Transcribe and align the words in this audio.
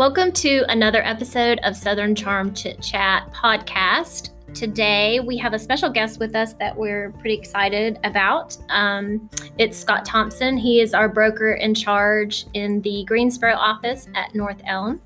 Welcome 0.00 0.32
to 0.32 0.64
another 0.70 1.04
episode 1.04 1.60
of 1.62 1.76
Southern 1.76 2.14
Charm 2.14 2.54
Chit 2.54 2.80
Chat 2.80 3.30
podcast. 3.34 4.30
Today 4.54 5.20
we 5.20 5.36
have 5.36 5.52
a 5.52 5.58
special 5.58 5.90
guest 5.90 6.18
with 6.18 6.34
us 6.34 6.54
that 6.54 6.74
we're 6.74 7.10
pretty 7.18 7.34
excited 7.34 7.98
about. 8.02 8.56
Um, 8.70 9.28
it's 9.58 9.76
Scott 9.76 10.06
Thompson. 10.06 10.56
He 10.56 10.80
is 10.80 10.94
our 10.94 11.06
broker 11.06 11.52
in 11.52 11.74
charge 11.74 12.46
in 12.54 12.80
the 12.80 13.04
Greensboro 13.04 13.52
office 13.56 14.08
at 14.14 14.34
North 14.34 14.62
Elm. 14.64 15.02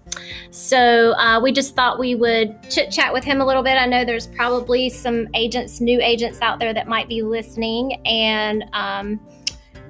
So 0.50 1.14
uh, 1.14 1.40
we 1.40 1.50
just 1.50 1.74
thought 1.74 1.98
we 1.98 2.14
would 2.14 2.56
chit 2.70 2.92
chat 2.92 3.12
with 3.12 3.24
him 3.24 3.40
a 3.40 3.44
little 3.44 3.64
bit. 3.64 3.74
I 3.76 3.86
know 3.86 4.04
there's 4.04 4.28
probably 4.28 4.88
some 4.90 5.26
agents, 5.34 5.80
new 5.80 6.00
agents 6.00 6.38
out 6.40 6.60
there 6.60 6.72
that 6.72 6.86
might 6.86 7.08
be 7.08 7.20
listening 7.20 7.94
and 8.06 8.64
um, 8.72 9.18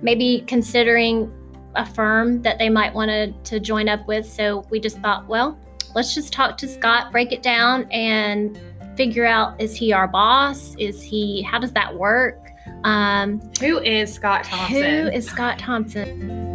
maybe 0.00 0.45
considering 0.46 1.30
a 1.77 1.86
firm 1.86 2.43
that 2.43 2.58
they 2.58 2.68
might 2.68 2.93
want 2.94 3.11
to 3.11 3.32
to 3.50 3.61
join 3.61 3.89
up 3.89 4.07
with. 4.07 4.26
So 4.26 4.64
we 4.71 4.80
just 4.80 4.99
thought, 4.99 5.26
well, 5.29 5.58
let's 5.94 6.14
just 6.14 6.32
talk 6.32 6.57
to 6.58 6.68
Scott, 6.68 7.12
break 7.12 7.32
it 7.32 7.43
down, 7.43 7.90
and 7.90 8.58
figure 8.96 9.26
out 9.26 9.61
is 9.61 9.75
he 9.75 9.93
our 9.93 10.08
boss? 10.08 10.75
Is 10.79 11.02
he? 11.02 11.43
How 11.43 11.58
does 11.58 11.72
that 11.72 11.94
work? 11.94 12.39
Um, 12.85 13.40
Who 13.61 13.79
is 13.80 14.13
Scott 14.13 14.44
Thompson? 14.44 14.82
who 14.82 15.08
is 15.11 15.26
Scott 15.26 15.58
Thompson? 15.58 16.54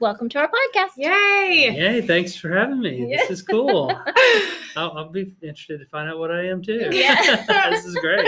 Welcome 0.00 0.28
to 0.28 0.38
our 0.38 0.48
podcast. 0.48 0.90
Yay! 0.96 1.74
Yay, 1.76 2.00
thanks 2.02 2.36
for 2.36 2.56
having 2.56 2.80
me. 2.80 3.16
This 3.16 3.30
is 3.30 3.42
cool. 3.42 3.90
I'll, 4.76 4.92
I'll 4.92 5.08
be 5.08 5.34
interested 5.42 5.80
to 5.80 5.86
find 5.86 6.08
out 6.08 6.20
what 6.20 6.30
I 6.30 6.46
am 6.46 6.62
too. 6.62 6.88
Yeah. 6.92 7.44
this 7.70 7.84
is 7.84 7.96
great. 7.96 8.24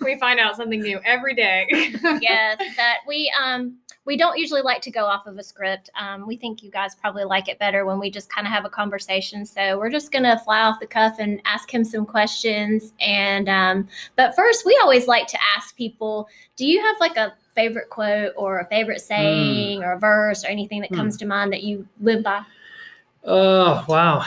we 0.00 0.16
find 0.20 0.38
out 0.38 0.54
something 0.54 0.80
new 0.80 1.00
every 1.04 1.34
day. 1.34 1.66
yes, 2.20 2.58
that 2.76 2.98
we 3.04 3.32
um 3.42 3.78
we 4.04 4.16
don't 4.16 4.38
usually 4.38 4.62
like 4.62 4.80
to 4.82 4.92
go 4.92 5.06
off 5.06 5.26
of 5.26 5.36
a 5.38 5.42
script. 5.42 5.90
Um, 5.98 6.24
we 6.24 6.36
think 6.36 6.62
you 6.62 6.70
guys 6.70 6.94
probably 6.94 7.24
like 7.24 7.48
it 7.48 7.58
better 7.58 7.84
when 7.84 7.98
we 7.98 8.12
just 8.12 8.30
kind 8.30 8.46
of 8.46 8.52
have 8.52 8.64
a 8.64 8.70
conversation. 8.70 9.44
So 9.44 9.76
we're 9.76 9.90
just 9.90 10.12
gonna 10.12 10.38
fly 10.38 10.60
off 10.60 10.78
the 10.78 10.86
cuff 10.86 11.16
and 11.18 11.42
ask 11.44 11.68
him 11.68 11.84
some 11.84 12.06
questions. 12.06 12.92
And 13.00 13.48
um, 13.48 13.88
but 14.14 14.36
first, 14.36 14.64
we 14.64 14.78
always 14.80 15.08
like 15.08 15.26
to 15.26 15.38
ask 15.56 15.76
people, 15.76 16.28
do 16.54 16.64
you 16.64 16.80
have 16.80 16.96
like 17.00 17.16
a 17.16 17.34
favorite 17.58 17.90
quote 17.90 18.32
or 18.36 18.60
a 18.60 18.64
favorite 18.66 19.00
saying 19.00 19.82
or 19.82 19.92
a 19.94 19.98
verse 19.98 20.44
or 20.44 20.46
anything 20.46 20.80
that 20.80 20.90
Hmm. 20.90 20.94
comes 20.96 21.16
to 21.16 21.26
mind 21.26 21.52
that 21.52 21.64
you 21.64 21.84
live 22.00 22.22
by? 22.22 22.40
Oh, 23.24 23.84
wow. 23.88 24.24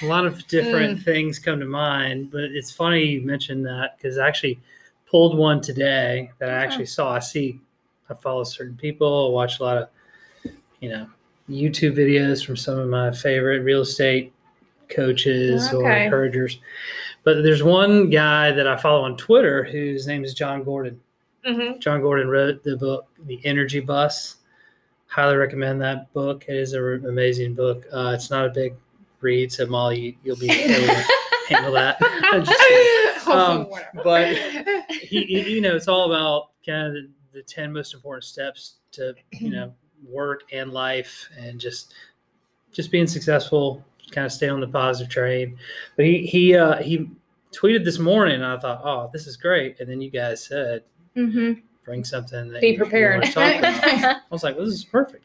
A 0.00 0.04
lot 0.04 0.24
of 0.24 0.46
different 0.56 1.00
Mm. 1.00 1.02
things 1.02 1.40
come 1.40 1.58
to 1.58 1.66
mind, 1.66 2.30
but 2.30 2.44
it's 2.44 2.70
funny 2.70 3.02
you 3.04 3.22
mentioned 3.22 3.66
that 3.66 3.96
because 3.96 4.18
I 4.18 4.28
actually 4.28 4.60
pulled 5.10 5.36
one 5.36 5.60
today 5.60 6.30
that 6.38 6.48
I 6.48 6.52
Oh. 6.52 6.60
actually 6.64 6.86
saw. 6.86 7.12
I 7.12 7.18
see, 7.18 7.58
I 8.08 8.14
follow 8.14 8.44
certain 8.44 8.76
people, 8.76 9.26
I 9.26 9.32
watch 9.32 9.58
a 9.58 9.64
lot 9.64 9.78
of, 9.78 9.88
you 10.78 10.90
know, 10.90 11.08
YouTube 11.48 11.96
videos 11.96 12.46
from 12.46 12.56
some 12.56 12.78
of 12.78 12.88
my 12.88 13.10
favorite 13.10 13.62
real 13.64 13.80
estate 13.80 14.32
coaches 14.88 15.72
or 15.74 15.90
Okay. 15.90 16.04
encouragers. 16.04 16.60
But 17.24 17.42
there's 17.42 17.64
one 17.64 18.10
guy 18.10 18.52
that 18.52 18.68
I 18.68 18.76
follow 18.76 19.02
on 19.02 19.16
Twitter 19.16 19.64
whose 19.64 20.06
name 20.06 20.22
is 20.24 20.34
Jon 20.34 20.62
Gordon. 20.62 21.00
Hmm 21.44 21.78
Jon 21.78 22.00
Gordon 22.02 22.28
wrote 22.28 22.62
the 22.62 22.76
book, 22.76 23.06
The 23.26 23.40
Energy 23.44 23.80
Bus. 23.80 24.36
Highly 25.06 25.36
recommend 25.36 25.80
that 25.80 26.12
book. 26.12 26.44
It 26.48 26.56
is 26.56 26.72
an 26.74 27.04
amazing 27.06 27.54
book. 27.54 27.86
Uh, 27.92 28.12
it's 28.14 28.30
not 28.30 28.46
a 28.46 28.50
big 28.50 28.74
read, 29.20 29.50
so 29.50 29.66
Molly, 29.66 30.18
you'll 30.22 30.36
be 30.36 30.50
able 30.50 30.86
to 30.86 31.04
handle 31.48 31.72
that. 31.72 31.98
Just. 33.16 33.26
Um, 33.28 33.68
but 34.04 34.36
he, 34.90 35.24
he- 35.24 35.50
you 35.54 35.60
know, 35.60 35.74
it's 35.76 35.88
all 35.88 36.12
about 36.12 36.50
kind 36.66 36.86
of 36.88 36.92
the, 36.94 37.08
the 37.32 37.42
10 37.42 37.72
most 37.72 37.94
important 37.94 38.24
steps 38.24 38.74
to, 38.92 39.14
you 39.32 39.50
know, 39.50 39.72
work 40.08 40.42
and 40.52 40.72
life 40.72 41.28
and 41.38 41.60
just, 41.60 41.94
just 42.72 42.90
being 42.90 43.06
successful, 43.06 43.84
kind 44.10 44.26
of 44.26 44.32
stay 44.32 44.48
on 44.48 44.60
the 44.60 44.66
positive 44.68 45.10
train. 45.12 45.56
But 45.96 46.06
he, 46.06 46.26
he, 46.26 46.56
uh, 46.56 46.82
he 46.82 47.08
tweeted 47.52 47.84
this 47.84 47.98
morning 47.98 48.36
and 48.36 48.44
I 48.46 48.58
thought, 48.58 48.80
oh, 48.84 49.10
this 49.12 49.26
is 49.26 49.36
great. 49.36 49.78
And 49.80 49.88
then 49.88 50.00
you 50.00 50.10
guys 50.10 50.44
said, 50.44 50.82
Mm-hmm. 51.16 51.60
bring 51.84 52.04
something 52.04 52.48
that 52.50 52.60
Be 52.60 52.68
you- 52.68 52.72
you 52.74 52.78
prepared. 52.78 53.20
wanna 53.20 53.32
talk 53.32 53.58
about. 53.58 53.84
I 54.16 54.20
was 54.30 54.42
like, 54.44 54.56
well, 54.56 54.64
this 54.66 54.74
is 54.74 54.84
perfect. 54.84 55.24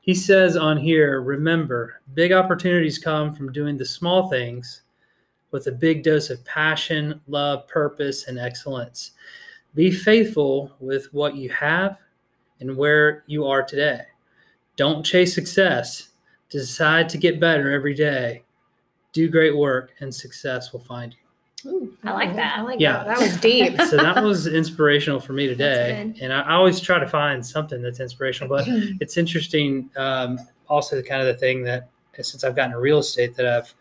He 0.00 0.14
says 0.14 0.56
on 0.56 0.76
here, 0.76 1.20
remember, 1.20 2.00
big 2.14 2.32
opportunities 2.32 2.98
come 2.98 3.34
from 3.34 3.52
doing 3.52 3.76
the 3.76 3.84
small 3.84 4.28
things 4.30 4.82
with 5.50 5.66
a 5.66 5.72
big 5.72 6.02
dose 6.04 6.30
of 6.30 6.44
passion, 6.44 7.20
love, 7.26 7.66
purpose, 7.66 8.28
and 8.28 8.38
excellence. 8.38 9.12
Be 9.74 9.90
faithful 9.90 10.72
with 10.78 11.12
what 11.12 11.34
you 11.36 11.50
have 11.50 11.98
and 12.60 12.76
where 12.76 13.24
you 13.26 13.44
are 13.46 13.62
today. 13.64 14.02
Don't 14.76 15.04
chase 15.04 15.34
success. 15.34 16.10
Decide 16.50 17.08
to 17.08 17.18
get 17.18 17.40
better 17.40 17.72
every 17.72 17.94
day. 17.94 18.44
Do 19.12 19.28
great 19.28 19.56
work, 19.56 19.90
and 20.00 20.14
success 20.14 20.72
will 20.72 20.80
find 20.80 21.12
you. 21.12 21.25
Ooh, 21.66 21.92
I 22.04 22.12
like 22.12 22.34
that. 22.36 22.58
I 22.58 22.62
like 22.62 22.78
Yeah. 22.80 23.04
that. 23.04 23.06
That 23.06 23.18
was 23.20 23.36
deep. 23.38 23.80
So 23.88 23.96
that 23.96 24.22
was 24.22 24.46
inspirational 24.46 25.20
for 25.20 25.32
me 25.32 25.46
today. 25.46 26.14
And 26.20 26.32
I 26.32 26.40
I 26.42 26.52
always 26.54 26.80
try 26.80 26.98
to 26.98 27.06
find 27.08 27.44
something 27.44 27.82
that's 27.82 28.00
inspirational, 28.00 28.48
but 28.48 28.64
it's 29.00 29.16
interesting 29.16 29.90
um, 29.96 30.38
also 30.68 30.96
the 30.96 31.02
kind 31.02 31.20
of 31.20 31.26
the 31.28 31.34
thing 31.34 31.62
that 31.64 31.88
since 32.20 32.44
I've 32.44 32.56
gotten 32.56 32.72
to 32.72 32.78
real 32.78 32.98
estate 32.98 33.36
that 33.36 33.46
I've 33.46 33.74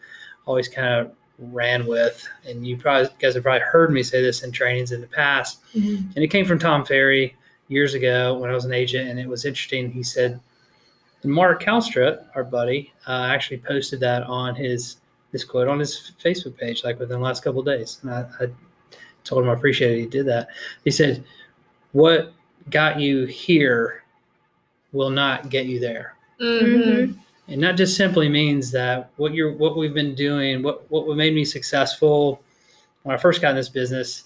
always 0.45 0.67
kind 0.67 0.87
of 0.87 1.11
ran 1.39 1.85
with 1.85 2.25
and 2.47 2.65
you 2.65 2.77
probably 2.77 3.03
you 3.09 3.15
guys 3.19 3.33
have 3.33 3.43
probably 3.43 3.59
heard 3.61 3.91
me 3.91 4.01
say 4.03 4.21
this 4.21 4.43
in 4.43 4.51
trainings 4.51 4.91
in 4.93 5.01
the 5.01 5.07
past 5.07 5.59
Mhm. 5.73 6.13
and 6.15 6.17
it 6.23 6.27
came 6.29 6.45
from 6.45 6.57
Tom 6.59 6.85
Ferry 6.85 7.35
years 7.67 7.93
ago 7.93 8.37
when 8.37 8.49
I 8.49 8.53
was 8.53 8.63
an 8.65 8.71
agent 8.73 9.09
and 9.09 9.19
it 9.19 9.27
was 9.27 9.43
interesting 9.43 9.91
he 9.91 10.01
said 10.03 10.39
and 11.23 11.31
Mark 11.33 11.61
Kalstra 11.61 12.23
our 12.35 12.43
buddy 12.45 12.93
uh, 13.07 13.27
actually 13.31 13.57
posted 13.57 13.99
that 14.01 14.23
on 14.23 14.55
his 14.55 14.97
this 15.31 15.43
quote 15.43 15.67
on 15.67 15.79
his 15.79 16.13
Facebook 16.23 16.57
page 16.57 16.83
like 16.83 16.99
within 16.99 17.19
the 17.19 17.23
last 17.25 17.43
couple 17.43 17.59
of 17.59 17.65
days 17.65 17.99
and 18.01 18.11
I, 18.11 18.25
I 18.39 18.47
told 19.23 19.43
him 19.43 19.49
I 19.49 19.53
appreciated 19.53 19.99
he 19.99 20.05
did 20.05 20.25
that 20.27 20.47
he 20.83 20.91
said 20.91 21.23
what 21.91 22.33
got 22.69 22.99
you 22.99 23.25
here 23.25 24.03
will 24.91 25.09
not 25.09 25.49
get 25.49 25.65
you 25.65 25.79
there 25.79 26.15
Mhm. 26.41 27.17
and 27.47 27.63
that 27.63 27.73
just 27.77 27.95
simply 27.97 28.27
means 28.29 28.71
that 28.71 29.09
what 29.17 29.33
you're 29.33 29.51
what 29.53 29.77
we've 29.77 29.93
been 29.93 30.15
doing 30.15 30.61
what 30.63 30.89
what 30.91 31.15
made 31.17 31.33
me 31.33 31.45
successful 31.45 32.41
when 33.03 33.15
i 33.15 33.17
first 33.17 33.41
got 33.41 33.51
in 33.51 33.55
this 33.55 33.69
business 33.69 34.23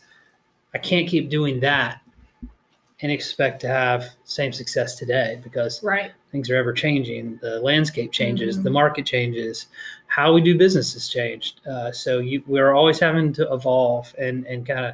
i 0.73 0.77
can't 0.77 1.07
keep 1.07 1.29
doing 1.29 1.59
that 1.59 2.01
and 3.01 3.11
expect 3.11 3.61
to 3.61 3.67
have 3.67 4.05
same 4.25 4.51
success 4.53 4.95
today 4.95 5.39
because 5.43 5.81
Right. 5.83 6.11
Things 6.31 6.49
are 6.49 6.55
ever 6.55 6.73
changing 6.73 7.37
the 7.41 7.59
landscape 7.61 8.11
changes 8.11 8.57
Mhm. 8.57 8.63
the 8.63 8.69
market 8.69 9.05
changes 9.05 9.67
how 10.07 10.33
we 10.33 10.41
do 10.41 10.57
business 10.57 10.93
has 10.93 11.07
changed 11.09 11.61
uh, 11.67 11.91
so 11.91 12.19
you 12.19 12.43
we're 12.47 12.73
always 12.73 12.99
having 12.99 13.33
to 13.33 13.51
evolve 13.53 14.13
and 14.19 14.45
and 14.45 14.65
kind 14.67 14.85
of 14.85 14.93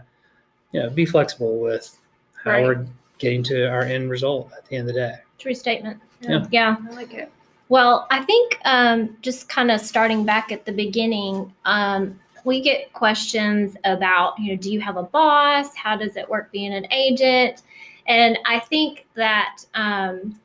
you 0.71 0.79
know 0.81 0.89
be 0.89 1.05
flexible 1.05 1.59
with 1.59 1.97
how 2.43 2.51
Right. 2.51 2.63
we're 2.65 2.85
getting 3.17 3.43
to 3.43 3.65
our 3.69 3.81
end 3.83 4.09
result 4.09 4.51
at 4.57 4.65
the 4.65 4.75
end 4.77 4.89
of 4.89 4.95
the 4.95 5.01
day 5.01 5.15
True 5.37 5.53
statement. 5.53 6.01
Yeah. 6.21 6.45
yeah. 6.49 6.75
I 6.89 6.95
like 6.95 7.13
it. 7.13 7.29
Well, 7.67 8.07
I 8.09 8.21
think 8.23 8.57
um, 8.63 9.17
just 9.21 9.49
kind 9.49 9.69
of 9.69 9.81
starting 9.81 10.23
back 10.25 10.51
at 10.51 10.65
the 10.65 10.71
beginning, 10.71 11.53
um, 11.65 12.17
we 12.45 12.61
get 12.61 12.93
questions 12.93 13.75
about, 13.83 14.39
you 14.39 14.51
know, 14.51 14.61
do 14.61 14.71
you 14.71 14.79
have 14.79 14.95
a 14.97 15.03
boss? 15.03 15.75
How 15.75 15.97
does 15.97 16.15
it 16.15 16.27
work 16.29 16.51
being 16.53 16.73
an 16.73 16.87
agent? 16.91 17.63
And 18.07 18.37
I 18.45 18.59
think 18.59 19.07
that, 19.15 19.57
um, 19.73 20.39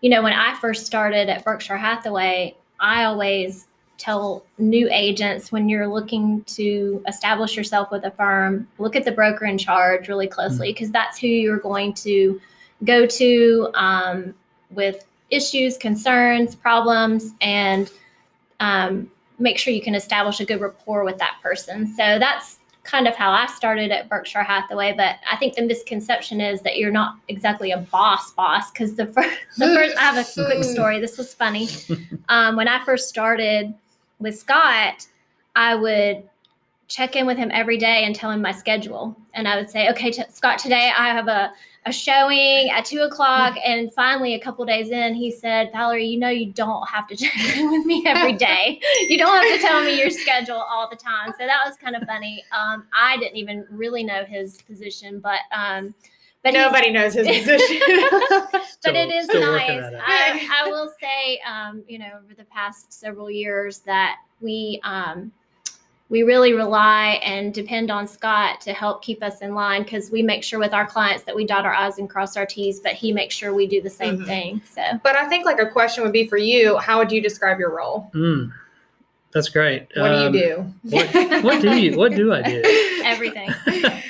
you 0.00 0.10
know, 0.10 0.22
when 0.22 0.32
I 0.32 0.54
first 0.60 0.86
started 0.86 1.28
at 1.28 1.44
Berkshire 1.44 1.76
Hathaway, 1.76 2.56
I 2.80 3.04
always 3.04 3.66
tell 3.96 4.44
new 4.58 4.88
agents 4.92 5.50
when 5.50 5.68
you're 5.68 5.88
looking 5.88 6.42
to 6.44 7.02
establish 7.08 7.56
yourself 7.56 7.90
with 7.90 8.04
a 8.04 8.12
firm, 8.12 8.68
look 8.78 8.94
at 8.94 9.04
the 9.04 9.10
broker 9.10 9.44
in 9.44 9.58
charge 9.58 10.08
really 10.08 10.28
closely 10.28 10.72
because 10.72 10.90
that's 10.92 11.18
who 11.18 11.26
you're 11.26 11.58
going 11.58 11.92
to 11.92 12.40
go 12.84 13.06
to 13.06 13.68
um, 13.74 14.34
with 14.70 15.04
issues, 15.30 15.76
concerns, 15.76 16.54
problems, 16.54 17.32
and 17.40 17.90
um, 18.60 19.10
make 19.38 19.58
sure 19.58 19.72
you 19.72 19.82
can 19.82 19.96
establish 19.96 20.40
a 20.40 20.44
good 20.44 20.60
rapport 20.60 21.04
with 21.04 21.18
that 21.18 21.36
person. 21.42 21.86
So 21.88 22.18
that's 22.18 22.57
kind 22.88 23.06
of 23.06 23.14
how 23.14 23.30
I 23.30 23.46
started 23.46 23.90
at 23.90 24.08
Berkshire 24.08 24.42
Hathaway. 24.42 24.94
But 24.96 25.16
I 25.30 25.36
think 25.36 25.54
the 25.54 25.62
misconception 25.62 26.40
is 26.40 26.62
that 26.62 26.78
you're 26.78 26.90
not 26.90 27.16
exactly 27.28 27.70
a 27.70 27.78
boss 27.78 28.32
boss 28.32 28.70
because 28.70 28.94
the 28.94 29.06
first, 29.06 29.36
the 29.58 29.66
first, 29.66 29.96
I 29.96 30.00
have 30.00 30.16
a 30.16 30.44
quick 30.44 30.64
story. 30.74 31.00
This 31.00 31.18
was 31.18 31.34
funny. 31.34 31.68
Um, 32.28 32.56
when 32.56 32.66
I 32.66 32.82
first 32.84 33.08
started 33.08 33.74
with 34.18 34.38
Scott, 34.38 35.06
I 35.54 35.74
would 35.74 36.28
check 36.88 37.16
in 37.16 37.26
with 37.26 37.36
him 37.36 37.50
every 37.52 37.76
day 37.76 38.04
and 38.04 38.14
tell 38.16 38.30
him 38.30 38.40
my 38.40 38.52
schedule. 38.52 39.14
And 39.34 39.46
I 39.46 39.56
would 39.56 39.68
say, 39.68 39.90
okay, 39.90 40.10
t- 40.10 40.24
Scott, 40.30 40.58
today 40.58 40.90
I 40.96 41.08
have 41.08 41.28
a, 41.28 41.52
a 41.84 41.92
showing 41.92 42.70
at 42.70 42.86
two 42.86 43.00
o'clock. 43.02 43.56
And 43.64 43.92
finally, 43.92 44.34
a 44.34 44.40
couple 44.40 44.64
days 44.64 44.90
in, 44.90 45.14
he 45.14 45.30
said, 45.30 45.70
Valerie, 45.70 46.06
you 46.06 46.18
know, 46.18 46.30
you 46.30 46.50
don't 46.50 46.88
have 46.88 47.06
to 47.08 47.16
check 47.16 47.56
in 47.56 47.70
with 47.70 47.84
me 47.84 48.04
every 48.06 48.32
day. 48.32 48.80
You 49.06 49.18
don't 49.18 49.36
have 49.36 49.60
to 49.60 49.66
tell 49.66 49.84
me 49.84 49.98
your 50.00 50.10
schedule 50.10 50.56
all 50.56 50.88
the 50.88 50.96
time. 50.96 51.32
So 51.38 51.46
that 51.46 51.60
was 51.66 51.76
kind 51.76 51.94
of 51.94 52.04
funny. 52.04 52.42
Um, 52.58 52.86
I 52.98 53.18
didn't 53.18 53.36
even 53.36 53.66
really 53.70 54.02
know 54.02 54.24
his 54.24 54.62
position, 54.62 55.20
but 55.20 55.40
um, 55.52 55.94
but 56.42 56.54
Nobody 56.54 56.90
knows 56.90 57.14
his 57.14 57.26
position. 57.26 57.80
but 58.30 58.64
Still- 58.64 58.94
it 58.94 59.10
is 59.10 59.26
nice. 59.28 59.90
that. 59.90 60.00
I, 60.06 60.62
I 60.64 60.70
will 60.70 60.90
say, 61.00 61.40
um, 61.40 61.82
you 61.88 61.98
know, 61.98 62.12
over 62.24 62.34
the 62.34 62.44
past 62.44 62.92
several 62.92 63.30
years 63.30 63.80
that 63.80 64.16
we 64.40 64.80
um, 64.84 65.32
we 66.10 66.22
really 66.22 66.54
rely 66.54 67.20
and 67.22 67.52
depend 67.52 67.90
on 67.90 68.06
Scott 68.06 68.60
to 68.62 68.72
help 68.72 69.02
keep 69.02 69.22
us 69.22 69.40
in 69.42 69.54
line 69.54 69.82
because 69.82 70.10
we 70.10 70.22
make 70.22 70.42
sure 70.42 70.58
with 70.58 70.72
our 70.72 70.86
clients 70.86 71.24
that 71.24 71.36
we 71.36 71.44
dot 71.44 71.66
our 71.66 71.74
I's 71.74 71.98
and 71.98 72.08
cross 72.08 72.36
our 72.36 72.46
T's, 72.46 72.80
but 72.80 72.92
he 72.92 73.12
makes 73.12 73.34
sure 73.34 73.52
we 73.52 73.66
do 73.66 73.82
the 73.82 73.90
same 73.90 74.18
Mhm. 74.18 74.26
thing. 74.26 74.62
So 74.70 74.82
but 75.02 75.16
I 75.16 75.28
think 75.28 75.44
like 75.44 75.60
a 75.60 75.66
question 75.66 76.02
would 76.04 76.12
be 76.12 76.26
for 76.26 76.38
you, 76.38 76.78
how 76.78 76.98
would 76.98 77.12
you 77.12 77.20
describe 77.20 77.58
your 77.58 77.76
role? 77.76 78.10
Mm, 78.14 78.50
that's 79.32 79.50
great. 79.50 79.86
What 79.96 80.10
Um, 80.10 80.32
do 80.32 80.38
you 80.38 80.44
do? 80.46 80.74
What, 80.96 81.44
what 81.44 81.60
do 81.62 81.76
you? 81.78 81.98
What 81.98 82.12
do 82.12 82.32
I 82.32 82.40
do? 82.42 82.62
everything. 83.04 83.50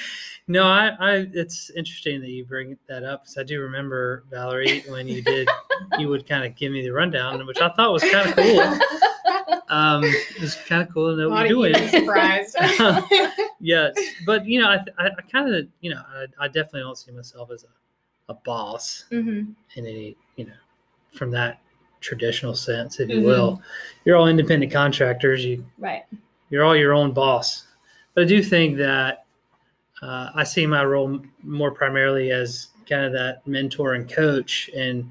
no, 0.47 0.65
I, 0.69 0.93
I. 1.01 1.27
It's 1.35 1.71
interesting 1.71 2.21
that 2.21 2.31
you 2.31 2.45
bring 2.45 2.77
that 2.89 3.03
up 3.03 3.25
because 3.25 3.39
I 3.39 3.43
do 3.43 3.61
remember 3.61 4.23
Valerie 4.31 4.85
when 4.89 5.09
you 5.09 5.21
did. 5.23 5.49
you 5.99 6.09
would 6.09 6.29
kind 6.29 6.45
of 6.45 6.55
give 6.55 6.71
me 6.71 6.83
the 6.83 6.91
rundown, 6.91 7.45
which 7.47 7.61
I 7.61 7.69
thought 7.71 7.93
was 7.93 8.03
kind 8.05 8.29
of 8.29 8.37
cool. 8.37 8.79
Um, 9.69 10.05
it 10.05 10.41
was 10.41 10.55
kind 10.67 10.83
of 10.83 10.93
cool 10.93 11.11
to 11.11 11.17
know 11.21 11.29
A 11.29 11.31
what 11.31 11.35
lot 11.35 11.49
you're 11.49 11.73
doing. 11.75 11.89
surprised. 11.89 12.57
yes, 13.61 13.97
but 14.25 14.47
you 14.47 14.61
know, 14.61 14.69
I, 14.69 14.79
I, 14.99 15.07
I 15.09 15.23
kind 15.31 15.55
of, 15.55 15.67
you 15.81 15.91
know, 15.91 16.03
I, 16.09 16.27
I 16.39 16.47
definitely 16.49 16.81
don't 16.81 16.97
see 16.97 17.13
myself 17.13 17.51
as 17.51 17.65
a, 17.65 18.33
a 18.33 18.35
boss 18.35 19.05
hmm 19.11 19.53
in 19.75 19.87
any, 19.87 20.17
you 20.37 20.47
know, 20.47 20.53
from 21.13 21.31
that 21.33 21.61
traditional 22.01 22.55
sense, 22.55 23.01
if 23.01 23.09
you 23.11 23.17
Mhm. 23.21 23.25
will. 23.25 23.63
You're 24.05 24.17
all 24.17 24.29
independent 24.29 24.73
contractors. 24.73 25.45
You 25.45 25.65
Right. 25.79 26.05
you're 26.51 26.65
all 26.65 26.77
your 26.77 26.95
own 26.95 27.13
boss. 27.13 27.67
But 28.15 28.25
I 28.25 28.27
do 28.27 28.43
think 28.43 28.79
that 28.79 29.27
uh, 30.01 30.31
I 30.35 30.45
see 30.45 30.67
my 30.67 30.85
role 30.85 31.21
more 31.43 31.71
primarily 31.73 32.31
as 32.31 32.69
kind 32.89 33.05
of 33.05 33.13
that 33.13 33.47
mentor 33.47 33.95
and 33.95 34.09
coach. 34.09 34.71
And 34.75 35.11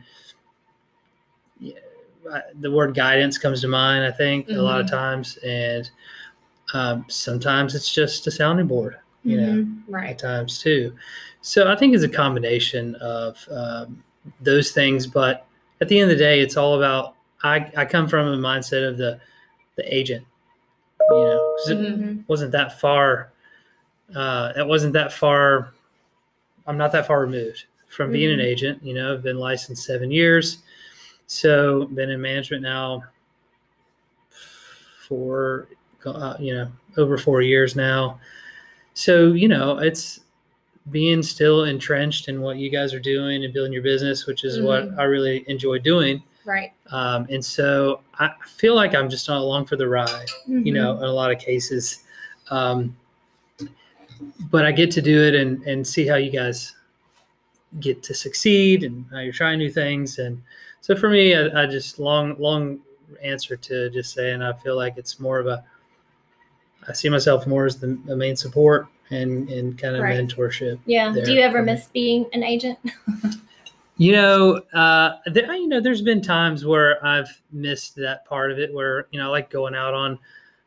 the 2.59 2.71
word 2.71 2.93
guidance 2.95 3.37
comes 3.37 3.61
to 3.61 3.67
mind, 3.67 4.03
I 4.05 4.11
think, 4.11 4.49
a 4.49 4.53
lot 4.53 4.79
of 4.79 4.85
Mhm. 4.87 4.91
times. 4.91 5.37
And 5.45 5.89
um, 6.73 7.05
sometimes 7.07 7.75
it's 7.75 7.93
just 7.93 8.27
a 8.27 8.31
sounding 8.31 8.67
board, 8.67 8.97
you 9.23 9.37
know, 9.37 9.53
Mhm. 9.63 9.83
at 9.87 9.93
right. 9.93 10.17
times 10.19 10.59
too. 10.59 10.93
So 11.41 11.71
I 11.71 11.75
think 11.75 11.95
it's 11.95 12.03
a 12.03 12.09
combination 12.09 12.95
of 12.95 13.37
um, 13.51 14.03
those 14.41 14.71
things. 14.71 15.07
But 15.07 15.45
at 15.81 15.87
the 15.87 15.99
end 15.99 16.11
of 16.11 16.17
the 16.17 16.23
day, 16.23 16.39
it's 16.41 16.57
all 16.57 16.75
about. 16.75 17.13
I, 17.43 17.71
I 17.77 17.85
come 17.85 18.07
from 18.07 18.27
a 18.27 18.35
mindset 18.37 18.87
of 18.87 18.97
the 18.97 19.19
the 19.75 19.95
agent, 19.95 20.25
you 21.11 21.23
know, 21.25 21.55
'cause 21.57 21.69
it 21.69 22.27
wasn't 22.27 22.51
that 22.51 22.79
far. 22.81 23.29
Uh, 24.15 24.51
it 24.57 24.65
wasn't 24.67 24.93
that 24.93 25.13
far. 25.13 25.71
I'm 26.65 26.77
not 26.77 26.91
that 26.93 27.05
far 27.05 27.21
removed 27.21 27.65
from 27.89 28.11
being 28.11 28.31
an 28.33 28.39
Mhm. 28.39 28.43
agent. 28.43 28.83
You 28.83 28.95
know, 28.95 29.13
I've 29.13 29.21
been 29.23 29.37
licensed 29.37 29.83
seven 29.85 30.09
years, 30.11 30.57
so 31.27 31.85
been 31.87 32.09
in 32.09 32.21
management 32.21 32.63
now 32.63 33.03
for 35.07 35.67
uh, 36.05 36.35
you 36.39 36.53
know 36.55 36.71
over 36.97 37.17
four 37.17 37.41
years 37.41 37.75
now. 37.75 38.19
So 38.93 39.33
you 39.33 39.47
know, 39.47 39.77
it's 39.77 40.21
being 40.91 41.21
still 41.21 41.65
entrenched 41.65 42.29
in 42.29 42.41
what 42.41 42.57
you 42.57 42.69
guys 42.69 42.93
are 42.93 42.99
doing 42.99 43.43
and 43.43 43.53
building 43.53 43.73
your 43.73 43.81
business, 43.83 44.25
which 44.25 44.43
is 44.45 44.61
what 44.61 44.87
Mhm. 44.89 44.97
I 44.99 45.03
really 45.03 45.43
enjoy 45.47 45.79
doing. 45.79 46.23
Right. 46.45 46.71
Um, 46.91 47.27
and 47.29 47.43
so 47.43 47.99
I 48.17 48.31
feel 48.45 48.73
like 48.73 48.95
I'm 48.95 49.09
just 49.09 49.27
not 49.27 49.39
along 49.41 49.65
for 49.65 49.75
the 49.75 49.87
ride, 49.87 50.29
you 50.47 50.71
know, 50.71 50.93
Mm-hmm. 50.93 51.03
in 51.03 51.09
a 51.09 51.13
lot 51.13 51.29
of 51.29 51.39
cases. 51.39 52.05
Um, 52.49 52.95
but 54.49 54.65
I 54.65 54.71
get 54.71 54.89
to 54.91 55.01
do 55.01 55.21
it 55.23 55.35
and, 55.35 55.61
and 55.63 55.85
see 55.85 56.07
how 56.07 56.15
you 56.15 56.31
guys 56.31 56.73
get 57.81 58.01
to 58.03 58.13
succeed 58.13 58.83
and 58.85 59.05
how 59.11 59.19
you're 59.19 59.33
trying 59.33 59.59
new 59.59 59.69
things. 59.69 60.19
And 60.19 60.41
so 60.81 60.95
for 60.95 61.09
me, 61.09 61.35
I, 61.35 61.63
I 61.63 61.65
just 61.65 61.99
long, 61.99 62.35
long 62.39 62.79
answer 63.21 63.55
to 63.55 63.89
just 63.89 64.13
saying, 64.13 64.41
I 64.41 64.53
feel 64.53 64.75
like 64.75 64.97
it's 64.97 65.19
more 65.19 65.39
of 65.39 65.47
a, 65.47 65.63
I 66.87 66.93
see 66.93 67.09
myself 67.09 67.47
more 67.47 67.65
as 67.65 67.77
the, 67.77 67.97
the 68.05 68.15
main 68.15 68.35
support 68.35 68.87
and, 69.09 69.49
and 69.49 69.77
kind 69.77 69.95
of 69.95 70.03
Right. 70.03 70.17
mentorship. 70.17 70.79
Yeah. 70.85 71.13
Do 71.13 71.31
you 71.33 71.41
ever 71.41 71.59
for 71.59 71.63
me. 71.65 71.73
miss 71.73 71.87
being 71.87 72.25
an 72.33 72.43
agent? 72.43 72.79
You 73.99 74.11
know, 74.11 74.57
uh, 74.73 75.17
there, 75.25 75.51
you 75.55 75.67
know, 75.67 75.81
there's 75.81 76.03
been 76.03 76.21
times 76.21 76.63
where 76.63 77.03
I've 77.03 77.41
missed 77.51 77.95
that 77.95 78.25
part 78.25 78.51
of 78.51 78.59
it, 78.59 78.71
where 78.71 79.07
you 79.09 79.19
know, 79.19 79.25
I 79.25 79.29
like 79.29 79.49
going 79.49 79.73
out 79.73 79.95
on. 79.95 80.19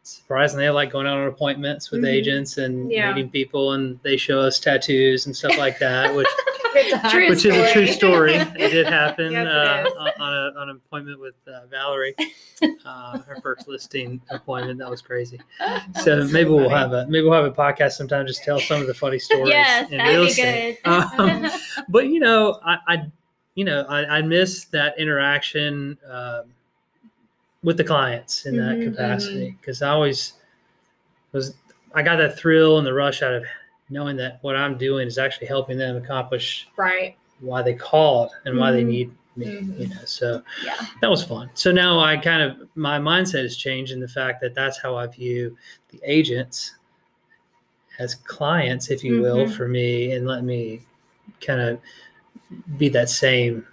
Surprisingly, 0.02 0.66
I 0.66 0.70
like 0.70 0.90
going 0.90 1.06
out 1.06 1.18
on 1.18 1.26
appointments 1.28 1.90
with 1.90 2.00
Mhm. 2.02 2.08
agents 2.08 2.56
and 2.58 2.90
Yeah. 2.90 3.12
meeting 3.12 3.30
people, 3.30 3.72
and 3.74 4.00
they 4.02 4.16
show 4.16 4.40
us 4.40 4.58
tattoos 4.58 5.26
and 5.26 5.36
stuff 5.36 5.58
like 5.58 5.78
that, 5.78 6.14
which 6.16 6.26
Good 6.72 6.92
time. 6.92 7.10
True 7.10 7.28
which 7.28 7.44
is 7.44 7.56
a 7.56 7.72
true 7.72 7.86
story. 7.86 8.38
story. 8.38 8.62
It 8.64 8.68
did 8.72 8.86
happen 8.86 9.32
Yes, 9.32 9.44
it 9.46 9.48
uh, 9.50 9.84
is. 9.88 9.92
on, 9.98 10.08
on, 10.20 10.32
a, 10.32 10.60
on 10.60 10.70
an 10.70 10.76
appointment 10.76 11.20
with 11.20 11.34
uh, 11.48 11.66
Valerie, 11.66 12.14
uh, 12.86 13.18
her 13.18 13.36
first 13.42 13.66
listing 13.68 14.20
appointment. 14.30 14.78
That 14.78 14.88
was 14.88 15.02
crazy. 15.02 15.38
So 15.58 15.64
That's 15.66 16.04
so 16.04 16.24
maybe 16.32 16.48
we'll 16.50 16.70
funny. 16.70 16.78
have 16.80 16.92
a 16.92 17.06
maybe 17.08 17.24
we'll 17.24 17.32
have 17.42 17.44
a 17.44 17.50
podcast 17.50 17.92
sometime 17.92 18.24
just 18.26 18.44
tell 18.44 18.60
some 18.60 18.80
of 18.80 18.86
the 18.86 18.94
funny 18.94 19.18
stories. 19.18 19.48
yes, 19.48 19.90
in 19.90 19.98
that'd 19.98 20.12
real 20.14 20.24
be 20.24 20.30
estate. 20.30 20.78
good. 20.84 20.90
Um, 20.90 21.50
but 21.88 22.06
you 22.06 22.20
know, 22.20 22.58
I, 22.64 22.78
I 22.86 23.06
you 23.56 23.64
know, 23.64 23.84
I, 23.88 24.18
I 24.18 24.22
miss 24.22 24.64
that 24.66 24.96
interaction 24.98 25.98
um, 26.08 26.44
with 27.62 27.76
the 27.76 27.84
clients 27.84 28.46
in 28.46 28.56
that 28.56 28.76
Mhm, 28.78 28.84
capacity 28.92 29.56
because 29.60 29.82
I 29.82 29.90
always 29.90 30.34
was. 31.32 31.54
I 31.94 32.02
got 32.02 32.16
that 32.16 32.38
thrill 32.38 32.78
and 32.78 32.86
the 32.86 32.94
rush 32.94 33.20
out 33.22 33.34
of 33.34 33.44
knowing 33.88 34.16
that 34.16 34.38
what 34.42 34.54
I'm 34.56 34.78
doing 34.78 35.08
is 35.08 35.18
actually 35.18 35.48
helping 35.48 35.76
them 35.76 35.96
accomplish 35.96 36.68
Right. 36.76 37.16
why 37.40 37.62
they 37.62 37.74
called 37.74 38.30
and 38.44 38.56
why 38.56 38.70
they 38.70 38.84
Mhm. 38.84 38.88
need 38.88 39.10
me. 39.36 39.46
Mhm. 39.46 39.78
You 39.80 39.88
know, 39.88 40.04
so 40.04 40.42
yeah. 40.64 40.74
that 41.00 41.10
was 41.10 41.24
fun. 41.24 41.50
So 41.54 41.72
now 41.72 41.98
I 41.98 42.16
kind 42.16 42.42
of 42.42 42.68
my 42.76 42.98
mindset 42.98 43.42
has 43.42 43.56
changed 43.56 43.90
in 43.92 43.98
the 44.00 44.06
fact 44.08 44.40
that 44.42 44.54
that's 44.54 44.78
how 44.78 44.94
I 44.96 45.06
view 45.08 45.56
the 45.90 46.00
agents 46.04 46.76
as 47.98 48.14
clients, 48.14 48.90
if 48.90 49.02
you 49.04 49.20
will, 49.20 49.46
Mhm. 49.46 49.52
for 49.56 49.68
me, 49.68 50.12
and 50.12 50.26
let 50.26 50.44
me 50.44 50.80
kind 51.40 51.60
of 51.60 51.80
be 52.78 52.88
that 52.90 53.10
same 53.10 53.66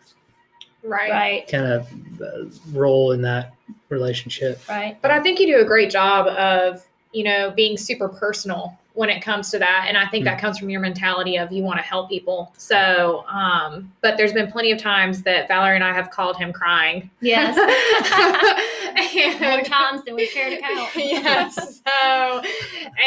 Right. 0.88 1.12
Right. 1.12 1.48
kind 1.48 1.66
of 1.66 1.88
uh, 2.22 2.46
role 2.72 3.12
in 3.12 3.22
that 3.24 3.54
relationship. 3.90 4.62
Right. 4.70 4.98
But 5.02 5.12
I 5.12 5.22
think 5.22 5.40
you 5.40 5.48
do 5.48 5.60
a 5.60 5.66
great 5.66 5.90
job 5.90 6.28
of, 6.28 6.86
you 7.12 7.24
know, 7.24 7.52
being 7.52 7.78
super 7.78 8.08
personal 8.08 8.78
when 8.98 9.12
it 9.12 9.22
comes 9.22 9.52
to 9.52 9.60
that. 9.60 9.86
And 9.88 9.96
I 9.96 10.08
think 10.08 10.26
that 10.26 10.40
comes 10.40 10.58
from 10.58 10.72
your 10.72 10.82
mentality 10.82 11.38
of 11.38 11.52
you 11.52 11.62
want 11.62 11.78
to 11.78 11.84
help 11.84 12.10
people. 12.10 12.52
So, 12.58 13.24
um, 13.28 13.94
but 14.02 14.18
there's 14.18 14.34
been 14.34 14.52
plenty 14.52 14.72
of 14.72 14.80
times 14.82 15.22
that 15.22 15.48
Valerie 15.48 15.76
and 15.76 15.84
I 15.84 15.94
have 15.94 16.10
called 16.10 16.36
him 16.36 16.52
crying. 16.52 17.08
Yes. 17.22 17.56
More 19.40 19.50
And- 19.60 19.66
times 19.68 20.04
than 20.04 20.16
we 20.16 20.26
care 20.28 20.50
to 20.50 20.58
count. 20.60 20.90
yes. 20.96 21.80
So, 21.86 22.42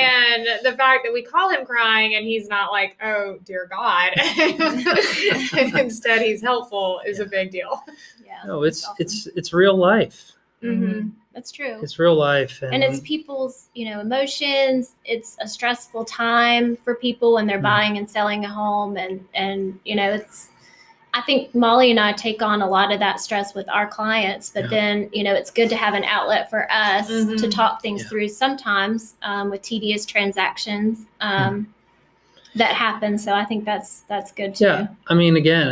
and 0.00 0.46
the 0.62 0.74
fact 0.76 1.00
that 1.04 1.12
we 1.12 1.22
call 1.22 1.50
him 1.50 1.66
crying 1.66 2.14
and 2.14 2.24
he's 2.24 2.46
not 2.46 2.70
like, 2.70 2.96
oh, 3.02 3.38
dear 3.44 3.68
God. 3.68 4.12
instead 5.76 6.22
he's 6.22 6.40
helpful 6.40 7.00
is 7.04 7.18
a 7.18 7.26
big 7.26 7.50
deal. 7.50 7.82
Yeah. 8.24 8.34
No, 8.46 8.62
it's 8.62 8.84
awesome. 8.84 8.94
it's 9.00 9.26
it's 9.34 9.52
real 9.52 9.76
life. 9.76 10.32
hmm 10.62 11.08
That's 11.32 11.52
true. 11.52 11.78
It's 11.80 11.98
real 11.98 12.14
life, 12.16 12.60
and, 12.62 12.74
and 12.74 12.82
it's 12.82 13.00
people's 13.00 13.68
you 13.74 13.88
know 13.88 14.00
emotions 14.00 14.94
it's 15.04 15.36
a 15.40 15.46
stressful 15.46 16.04
time 16.04 16.76
for 16.84 16.94
people 16.96 17.34
when 17.34 17.46
they're 17.46 17.58
Mhm. 17.58 17.62
buying 17.62 17.98
and 17.98 18.10
selling 18.10 18.44
a 18.44 18.48
home 18.48 18.96
and 18.96 19.26
and 19.34 19.78
you 19.84 19.94
know 19.94 20.12
it's 20.12 20.48
i 21.14 21.20
think 21.22 21.54
molly 21.54 21.90
and 21.90 21.98
i 22.00 22.12
take 22.12 22.42
on 22.42 22.62
a 22.62 22.68
lot 22.68 22.92
of 22.92 22.98
that 22.98 23.20
stress 23.20 23.54
with 23.54 23.68
our 23.68 23.86
clients 23.86 24.50
but 24.50 24.62
Yeah. 24.64 24.70
then 24.70 25.10
you 25.12 25.22
know 25.24 25.34
it's 25.34 25.50
good 25.50 25.68
to 25.68 25.76
have 25.76 25.94
an 25.94 26.04
outlet 26.04 26.50
for 26.50 26.70
us 26.70 27.06
to 27.08 27.14
Mhm. 27.14 27.50
talk 27.50 27.80
things 27.80 28.02
Yeah. 28.02 28.08
through 28.08 28.28
sometimes 28.28 29.14
um, 29.22 29.50
with 29.50 29.62
tedious 29.62 30.04
transactions 30.06 31.06
um, 31.20 31.72
that 32.56 32.74
happen 32.74 33.16
so 33.18 33.32
i 33.34 33.44
think 33.44 33.64
that's 33.64 34.00
that's 34.02 34.32
good 34.32 34.54
too 34.56 34.64
yeah. 34.64 34.88
I 35.08 35.14
mean, 35.14 35.36
again, 35.36 35.68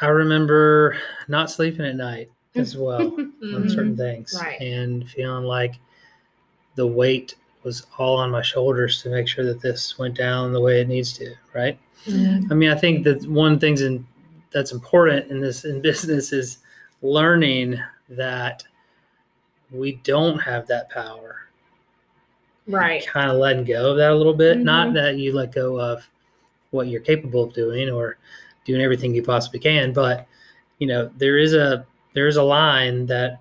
I 0.00 0.04
I 0.04 0.08
remember 0.08 0.96
not 1.28 1.48
sleeping 1.50 1.84
at 1.86 1.94
night 1.96 2.28
as 2.54 2.76
well. 2.76 3.02
on 3.14 3.32
Mhm. 3.42 3.70
certain 3.70 3.96
things 3.96 4.38
Right. 4.40 4.60
and 4.60 5.08
feeling 5.08 5.44
like 5.44 5.74
the 6.76 6.86
weight 6.86 7.34
was 7.64 7.86
all 7.98 8.16
on 8.18 8.30
my 8.30 8.42
shoulders 8.42 9.02
to 9.02 9.10
make 9.10 9.28
sure 9.28 9.44
that 9.44 9.60
this 9.60 9.98
went 9.98 10.16
down 10.16 10.52
the 10.52 10.60
way 10.60 10.80
it 10.80 10.88
needs 10.88 11.12
to 11.14 11.34
right 11.54 11.78
Mhm. 12.06 12.50
i 12.50 12.54
mean 12.54 12.70
i 12.70 12.74
think 12.74 13.04
that 13.04 13.24
one 13.26 13.52
of 13.52 13.60
the 13.60 13.66
things 13.66 13.82
in, 13.82 14.06
that's 14.52 14.72
important 14.72 15.30
in 15.30 15.40
this 15.40 15.64
in 15.64 15.80
business 15.90 16.32
is 16.32 16.58
learning 17.02 17.78
that 18.08 18.64
we 19.70 19.92
don't 20.04 20.38
have 20.38 20.66
that 20.68 20.88
power 20.90 21.36
Right. 22.68 23.04
kind 23.06 23.30
of 23.30 23.38
letting 23.38 23.64
go 23.64 23.90
of 23.92 23.96
that 23.98 24.12
a 24.12 24.14
little 24.14 24.34
bit 24.34 24.58
not 24.58 24.88
Mhm. 24.90 24.94
that 24.94 25.16
you 25.18 25.32
let 25.34 25.52
go 25.52 25.80
of 25.80 26.08
what 26.70 26.86
you're 26.86 27.00
capable 27.00 27.42
of 27.44 27.52
doing 27.52 27.90
or 27.90 28.18
doing 28.64 28.80
everything 28.82 29.14
you 29.14 29.22
possibly 29.22 29.58
can 29.58 29.92
but 29.92 30.26
you 30.78 30.86
know 30.86 31.10
there 31.18 31.38
is 31.38 31.54
a 31.54 31.84
there 32.14 32.26
is 32.26 32.36
a 32.36 32.42
line 32.42 33.06
that 33.06 33.40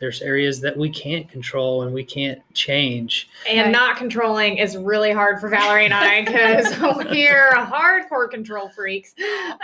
there's 0.00 0.20
areas 0.22 0.60
that 0.60 0.76
we 0.76 0.90
can't 0.90 1.28
control 1.30 1.82
and 1.82 1.94
we 1.94 2.04
can't 2.04 2.40
change. 2.52 3.28
And 3.48 3.60
Right. 3.66 3.70
not 3.70 3.96
controlling 3.96 4.58
is 4.58 4.76
really 4.76 5.12
hard 5.12 5.40
for 5.40 5.48
Valerie 5.48 5.84
and 5.86 5.94
I 5.94 6.24
because 6.24 6.66
we're 6.80 7.52
hardcore 7.54 8.28
control 8.30 8.68
freaks. 8.68 9.14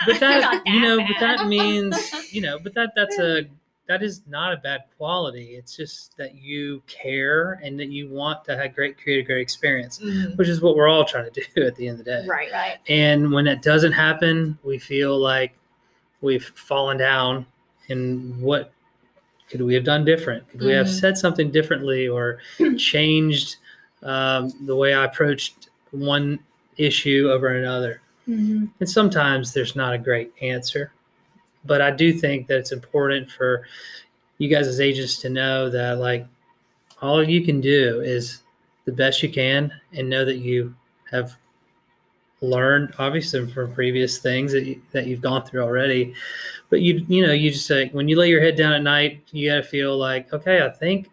But 0.07 0.21
that, 0.21 0.41
Not 0.41 0.67
you 0.67 0.81
that 0.81 0.87
know, 0.87 0.97
but 0.99 1.21
that 1.21 1.47
means, 1.49 2.33
you 2.33 2.41
know, 2.41 2.59
but 2.59 2.75
that 2.75 2.93
that's 2.97 3.19
a 3.19 3.47
that 3.89 4.05
is 4.05 4.23
not 4.29 4.53
a 4.53 4.57
bad 4.59 4.85
quality. 4.97 5.57
It's 5.57 5.77
just 5.77 6.17
that 6.17 6.37
you 6.37 6.81
care 6.87 7.55
and 7.65 7.79
that 7.81 7.89
you 7.89 8.09
want 8.09 8.45
to 8.45 8.57
have 8.57 8.73
great 8.73 8.97
create 8.97 9.19
a 9.19 9.23
great 9.27 9.41
experience, 9.41 9.99
Mhm. 9.99 10.37
which 10.37 10.49
is 10.49 10.61
what 10.63 10.77
we're 10.77 10.89
all 10.89 11.05
trying 11.05 11.29
to 11.31 11.43
do 11.57 11.67
at 11.67 11.75
the 11.75 11.89
end 11.89 11.99
of 11.99 12.05
the 12.07 12.11
day. 12.13 12.25
Right. 12.27 12.53
Right. 12.53 12.79
And 12.89 13.33
when 13.33 13.49
it 13.49 13.63
doesn't 13.63 13.93
happen, 13.93 14.57
we 14.63 14.79
feel 14.79 15.19
like 15.19 15.55
we've 16.21 16.53
fallen 16.55 16.99
down. 16.99 17.47
And 17.91 18.41
what 18.41 18.73
could 19.49 19.61
we 19.63 19.75
have 19.75 19.85
done 19.85 20.05
different? 20.05 20.49
Could 20.49 20.63
we 20.63 20.73
have 20.73 20.87
Mhm. 20.87 21.01
said 21.01 21.19
something 21.19 21.51
differently 21.51 22.09
or 22.09 22.39
changed 22.79 23.57
um, 24.03 24.53
the 24.65 24.75
way 24.77 24.95
I 24.95 25.05
approached 25.05 25.69
one 25.91 26.39
issue 26.77 27.29
over 27.31 27.49
another? 27.49 28.01
Mhm. 28.29 28.71
And 28.79 28.89
sometimes 28.89 29.53
there's 29.53 29.75
not 29.77 29.93
a 29.93 29.99
great 29.99 30.33
answer, 30.41 30.93
but 31.65 31.81
I 31.83 31.91
do 31.91 32.13
think 32.13 32.47
that 32.47 32.59
it's 32.59 32.73
important 32.73 33.31
for 33.31 33.67
you 34.39 34.49
guys 34.49 34.67
as 34.69 34.81
agents 34.81 35.19
to 35.21 35.29
know 35.29 35.69
that 35.69 35.99
like 35.99 36.27
all 37.03 37.23
you 37.23 37.45
can 37.45 37.61
do 37.61 38.01
is 38.01 38.43
the 38.85 38.93
best 38.93 39.23
you 39.23 39.29
can 39.29 39.73
and 39.93 40.09
know 40.09 40.25
that 40.25 40.39
you 40.39 40.75
have 41.11 41.37
learned 42.43 42.93
obviously 42.99 43.47
from 43.47 43.73
previous 43.75 44.19
things 44.19 44.53
that, 44.53 44.65
you, 44.65 44.81
that 44.93 45.07
you've 45.07 45.21
gone 45.21 45.45
through 45.45 45.63
already 45.63 46.15
but 46.71 46.81
you 46.81 47.05
you 47.09 47.27
know 47.27 47.33
you 47.33 47.51
just 47.51 47.69
like 47.71 47.93
when 47.93 48.09
you 48.09 48.17
lay 48.19 48.29
your 48.29 48.41
head 48.41 48.57
down 48.57 48.73
at 48.73 48.83
night 48.83 49.21
you 49.33 49.51
got 49.51 49.57
to 49.57 49.63
feel 49.63 49.97
like 49.99 50.33
okay 50.33 50.65
i 50.65 50.69
think 50.71 51.11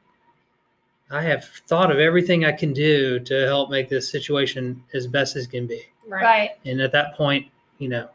i 1.12 1.22
have 1.22 1.44
thought 1.68 1.92
of 1.92 2.00
everything 2.00 2.46
i 2.46 2.52
can 2.52 2.72
do 2.72 3.20
to 3.20 3.46
help 3.46 3.70
make 3.70 3.90
this 3.90 4.10
situation 4.10 4.82
as 4.94 5.06
best 5.06 5.36
as 5.36 5.48
can 5.48 5.68
be 5.68 5.82
Right. 6.08 6.24
Right. 6.24 6.50
and 6.66 6.80
at 6.80 6.94
that 6.94 7.16
point 7.16 7.46
you 7.78 7.90
know 7.90 8.08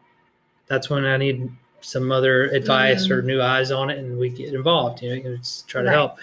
that's 0.66 0.88
when 0.88 1.04
i 1.04 1.18
need 1.18 1.50
some 1.82 2.10
other 2.10 2.44
advice 2.44 3.04
mm-hmm. 3.04 3.12
or 3.12 3.22
new 3.22 3.42
eyes 3.42 3.70
on 3.70 3.90
it 3.90 3.98
and 3.98 4.18
we 4.18 4.30
get 4.30 4.54
involved 4.54 5.02
you 5.02 5.10
know 5.10 5.28
and 5.28 5.38
just 5.38 5.68
try 5.68 5.82
to 5.82 5.88
Right. 5.88 5.92
help 5.94 6.16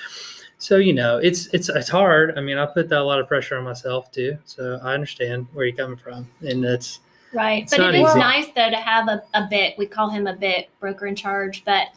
so 0.62 0.76
you 0.76 0.92
know 0.94 1.18
it's 1.18 1.48
it's 1.54 1.70
it's 1.70 1.88
hard 1.90 2.38
i 2.38 2.42
mean 2.42 2.58
i 2.58 2.66
put 2.66 2.90
that 2.90 3.00
a 3.00 3.04
lot 3.04 3.20
of 3.20 3.28
pressure 3.28 3.58
on 3.58 3.64
myself 3.64 4.12
too 4.12 4.38
so 4.46 4.78
i 4.84 4.94
understand 4.94 5.48
where 5.54 5.66
you're 5.66 5.76
coming 5.76 5.98
from 5.98 6.28
and 6.42 6.64
that's 6.64 7.00
Right. 7.32 7.62
It's 7.62 7.72
but 7.78 7.80
not 7.84 7.94
it 7.96 8.02
is 8.02 8.10
easy. 8.10 8.20
nice 8.20 8.48
though 8.56 8.72
to 8.72 8.76
have 8.76 9.08
a, 9.08 9.22
a 9.36 9.46
bit. 9.48 9.78
We 9.78 9.86
call 9.86 10.10
him 10.10 10.26
a 10.26 10.34
bit 10.36 10.68
broker 10.80 11.06
in 11.06 11.16
charge, 11.16 11.64
but 11.64 11.90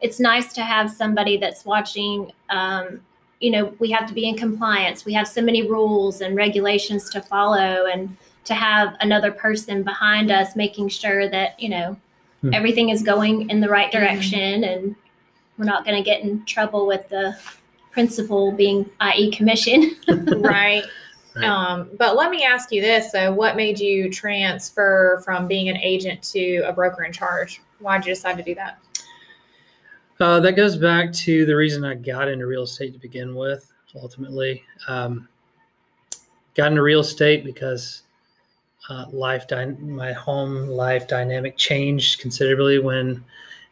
it's 0.00 0.18
nice 0.18 0.52
to 0.54 0.62
have 0.62 0.90
somebody 0.90 1.36
that's 1.36 1.64
watching. 1.64 2.32
Um, 2.48 3.00
you 3.38 3.52
know, 3.52 3.72
we 3.78 3.88
have 3.92 4.08
to 4.08 4.12
be 4.14 4.28
in 4.28 4.36
compliance. 4.36 5.04
We 5.04 5.12
have 5.12 5.28
so 5.28 5.42
many 5.42 5.62
rules 5.62 6.22
and 6.22 6.34
regulations 6.34 7.08
to 7.10 7.20
follow, 7.20 7.86
and 7.86 8.16
to 8.46 8.54
have 8.54 8.96
another 9.00 9.30
person 9.30 9.84
behind 9.84 10.32
us 10.32 10.56
making 10.56 10.88
sure 10.88 11.28
that 11.30 11.60
you 11.62 11.68
know 11.68 11.96
Hmm. 12.40 12.52
everything 12.52 12.88
is 12.88 13.00
going 13.04 13.48
in 13.48 13.60
the 13.60 13.68
right 13.68 13.90
Mhm. 13.92 14.00
direction, 14.00 14.64
and 14.64 14.96
we're 15.56 15.66
not 15.66 15.84
going 15.84 15.98
to 15.98 16.02
get 16.02 16.22
in 16.22 16.44
trouble 16.46 16.84
with 16.88 17.08
the 17.10 17.36
principal 17.90 18.52
being, 18.52 18.88
i.e., 19.00 19.30
commission. 19.30 19.96
right. 20.08 20.84
Right. 21.36 21.44
Um, 21.44 21.90
but 21.96 22.16
let 22.16 22.28
me 22.32 22.44
ask 22.44 22.72
you 22.72 22.80
this: 22.80 23.12
So, 23.12 23.32
what 23.32 23.54
made 23.54 23.78
you 23.78 24.10
transfer 24.10 25.22
from 25.24 25.46
being 25.46 25.68
an 25.68 25.76
agent 25.76 26.20
to 26.32 26.56
a 26.66 26.72
broker 26.72 27.04
in 27.04 27.12
charge? 27.12 27.62
Why 27.78 27.98
did 27.98 28.06
you 28.08 28.14
decide 28.14 28.36
to 28.38 28.42
do 28.42 28.52
that? 28.56 28.80
Uh, 30.18 30.40
that 30.40 30.56
goes 30.56 30.76
back 30.76 31.12
to 31.12 31.46
the 31.46 31.54
reason 31.54 31.84
I 31.84 31.94
got 31.94 32.26
into 32.26 32.46
real 32.46 32.64
estate 32.64 32.92
to 32.94 32.98
begin 32.98 33.36
with. 33.36 33.72
Ultimately, 33.94 34.64
um, 34.88 35.28
got 36.54 36.72
into 36.72 36.82
real 36.82 37.00
estate 37.00 37.44
because 37.44 38.02
uh, 38.88 39.06
life, 39.10 39.46
dy- 39.46 39.66
my 39.66 40.12
home 40.12 40.66
life 40.66 41.06
dynamic 41.08 41.56
changed 41.56 42.20
considerably 42.20 42.78
when 42.78 43.24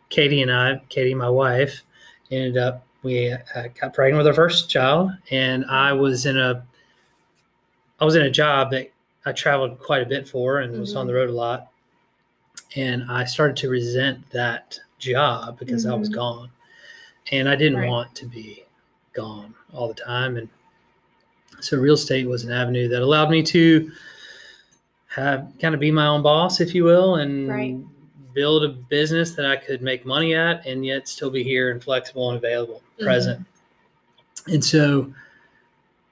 Katie 0.08 0.42
and 0.42 0.52
I, 0.52 0.80
Katie, 0.88 1.14
my 1.14 1.28
wife, 1.28 1.82
ended 2.30 2.56
up 2.56 2.86
we 3.02 3.30
uh, 3.32 3.68
got 3.80 3.94
pregnant 3.94 4.18
with 4.18 4.26
our 4.26 4.34
first 4.34 4.68
child, 4.68 5.10
and 5.30 5.64
I 5.66 5.92
was 5.92 6.26
in 6.26 6.36
a, 6.38 6.64
I 8.00 8.04
was 8.04 8.16
in 8.16 8.22
a 8.22 8.30
job 8.30 8.70
that 8.72 8.90
I 9.24 9.32
traveled 9.32 9.78
quite 9.78 10.02
a 10.02 10.06
bit 10.06 10.28
for 10.28 10.60
and 10.60 10.78
was 10.80 10.94
on 10.96 11.06
the 11.06 11.14
road 11.14 11.30
a 11.30 11.32
lot, 11.32 11.68
and 12.76 13.04
I 13.10 13.24
started 13.24 13.56
to 13.58 13.68
resent 13.68 14.28
that 14.30 14.78
job 14.98 15.58
because 15.58 15.86
I 15.86 15.94
was 15.94 16.08
Mhm. 16.10 16.14
gone, 16.14 16.50
and 17.30 17.48
I 17.48 17.56
didn't 17.56 17.78
Right. 17.78 17.88
want 17.88 18.14
to 18.16 18.26
be 18.26 18.64
gone 19.12 19.54
all 19.72 19.88
the 19.88 19.94
time, 19.94 20.36
and 20.36 20.48
so 21.60 21.76
real 21.76 21.94
estate 21.94 22.28
was 22.28 22.44
an 22.44 22.52
avenue 22.52 22.88
that 22.88 23.02
allowed 23.02 23.30
me 23.30 23.42
to 23.42 23.90
have 25.08 25.52
kind 25.60 25.74
of 25.74 25.80
be 25.80 25.90
my 25.90 26.06
own 26.06 26.22
boss, 26.22 26.60
if 26.60 26.74
you 26.74 26.84
will, 26.84 27.16
and 27.16 27.48
Right. 27.48 27.76
Build 28.34 28.64
a 28.64 28.68
business 28.68 29.32
that 29.32 29.46
I 29.46 29.56
could 29.56 29.82
make 29.82 30.04
money 30.06 30.34
at 30.34 30.66
and 30.66 30.84
yet 30.84 31.08
still 31.08 31.30
be 31.30 31.42
here 31.42 31.70
and 31.70 31.82
flexible 31.82 32.28
and 32.30 32.38
available, 32.38 32.82
Mhm. 32.98 33.04
present. 33.04 33.46
And 34.46 34.64
so 34.64 35.12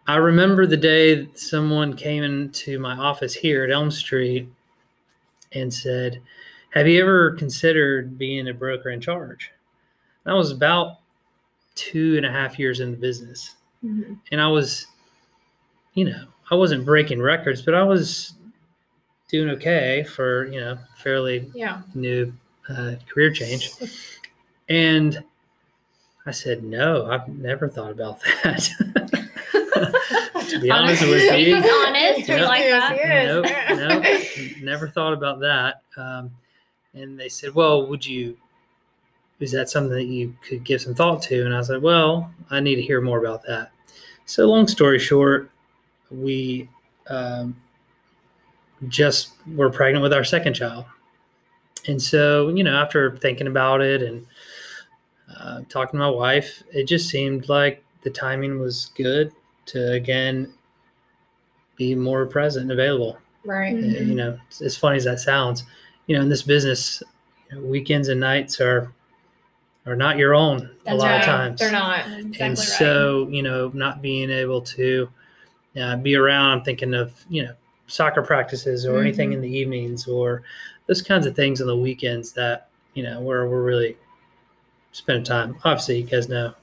I 0.06 0.16
remember 0.16 0.66
the 0.66 0.76
day 0.76 1.28
someone 1.34 1.94
came 1.94 2.22
into 2.22 2.78
my 2.78 2.96
office 2.96 3.34
here 3.34 3.64
at 3.64 3.70
Elm 3.70 3.90
Street 3.90 4.48
and 5.52 5.72
said, 5.72 6.20
Have 6.70 6.86
you 6.86 7.00
ever 7.00 7.30
considered 7.32 8.18
being 8.18 8.48
a 8.48 8.52
broker 8.54 8.90
in 8.90 9.00
charge? 9.00 9.50
And 10.24 10.34
I 10.34 10.36
was 10.36 10.50
about 10.52 10.98
two 11.74 12.16
and 12.18 12.26
a 12.26 12.30
half 12.30 12.58
years 12.58 12.80
in 12.80 12.90
the 12.90 12.96
business 12.98 13.54
Mhm. 13.84 14.18
and 14.30 14.40
I 14.40 14.48
was, 14.48 14.86
you 15.94 16.04
know, 16.04 16.26
I 16.50 16.54
wasn't 16.54 16.84
breaking 16.84 17.20
records, 17.22 17.62
but 17.62 17.74
I 17.74 17.82
was 17.82 18.34
doing 19.28 19.50
okay 19.50 20.04
for 20.04 20.46
you 20.46 20.60
know 20.60 20.78
fairly 20.96 21.50
Yeah. 21.54 21.82
new 21.94 22.32
uh, 22.68 22.94
career 23.08 23.30
change. 23.32 23.70
And 24.68 25.22
I 26.26 26.32
said, 26.32 26.64
no, 26.64 27.08
I've 27.08 27.28
never 27.28 27.68
thought 27.68 27.92
about 27.92 28.20
that. 28.42 28.68
to 30.48 30.60
be 30.60 30.70
honest 30.70 31.02
with 31.02 31.38
you, 31.38 31.54
was 31.56 31.64
honest. 31.86 32.28
We 32.28 32.34
Yeah. 32.34 32.44
like 32.46 32.64
that. 32.64 32.98
Nope, 33.26 33.46
nope, 34.04 34.04
never 34.60 34.88
thought 34.88 35.12
about 35.12 35.38
that. 35.40 35.82
Um, 35.96 36.30
and 36.94 37.18
they 37.18 37.28
said, 37.28 37.54
well, 37.54 37.86
would 37.86 38.04
you? 38.04 38.36
Is 39.38 39.52
that 39.52 39.68
something 39.68 39.92
that 39.92 40.04
you 40.06 40.34
could 40.48 40.64
give 40.64 40.80
some 40.80 40.94
thought 40.94 41.20
to? 41.24 41.44
And 41.44 41.54
I 41.54 41.60
said, 41.60 41.82
well, 41.82 42.32
I 42.50 42.58
need 42.58 42.76
to 42.76 42.82
hear 42.82 43.00
more 43.02 43.18
about 43.18 43.42
that. 43.46 43.70
So, 44.24 44.46
long 44.46 44.66
story 44.66 44.98
short, 44.98 45.50
we 46.10 46.68
um, 47.08 47.54
just 48.88 49.30
were 49.54 49.70
pregnant 49.70 50.02
with 50.02 50.12
our 50.12 50.24
second 50.24 50.54
child. 50.54 50.84
And 51.88 52.00
so, 52.00 52.48
you 52.48 52.64
know, 52.64 52.76
after 52.76 53.16
thinking 53.16 53.46
about 53.46 53.80
it 53.80 54.02
and 54.02 54.26
uh, 55.34 55.60
talking 55.68 55.98
to 55.98 56.04
my 56.04 56.10
wife, 56.10 56.62
it 56.72 56.84
just 56.84 57.08
seemed 57.08 57.48
like 57.48 57.82
the 58.02 58.10
timing 58.10 58.58
was 58.60 58.90
good 58.96 59.32
to 59.66 59.92
again 59.92 60.52
be 61.76 61.94
more 61.94 62.26
present 62.26 62.70
and 62.70 62.72
available. 62.72 63.18
Right. 63.44 63.74
Mhm. 63.76 64.06
You 64.08 64.14
know, 64.14 64.38
as- 64.50 64.62
as 64.62 64.76
funny 64.76 64.96
as 64.96 65.04
that 65.04 65.20
sounds, 65.20 65.64
you 66.06 66.16
know, 66.16 66.22
in 66.22 66.28
this 66.28 66.42
business, 66.42 67.02
you 67.50 67.56
know, 67.56 67.64
weekends 67.66 68.08
and 68.08 68.20
nights 68.20 68.60
are 68.60 68.92
are 69.86 69.94
not 69.94 70.18
your 70.18 70.34
own 70.34 70.68
a 70.88 70.96
lot 70.96 71.06
right. 71.06 71.18
of 71.20 71.24
times. 71.24 71.60
They're 71.60 71.70
not. 71.70 72.00
Exactly 72.00 72.40
and 72.40 72.58
right. 72.58 72.58
so, 72.58 73.28
you 73.30 73.42
know, 73.42 73.70
not 73.72 74.02
being 74.02 74.30
able 74.30 74.60
to 74.62 75.08
uh, 75.80 75.94
be 75.96 76.16
around, 76.16 76.50
I'm 76.58 76.64
thinking 76.64 76.92
of, 76.92 77.12
you 77.28 77.44
know, 77.44 77.52
soccer 77.86 78.22
practices 78.22 78.84
or 78.86 79.00
anything 79.00 79.30
Mhm. 79.30 79.34
in 79.34 79.40
the 79.42 79.56
evenings 79.56 80.06
or 80.08 80.42
those 80.86 81.02
kinds 81.02 81.26
of 81.26 81.34
things 81.36 81.60
on 81.60 81.66
the 81.66 81.76
weekends 81.76 82.32
that, 82.32 82.68
you 82.94 83.02
know, 83.02 83.20
where 83.20 83.48
we're 83.48 83.62
really 83.62 83.96
spending 84.92 85.24
time. 85.24 85.56
Obviously, 85.64 85.98
you 85.98 86.04
guys 86.04 86.28
know 86.28 86.54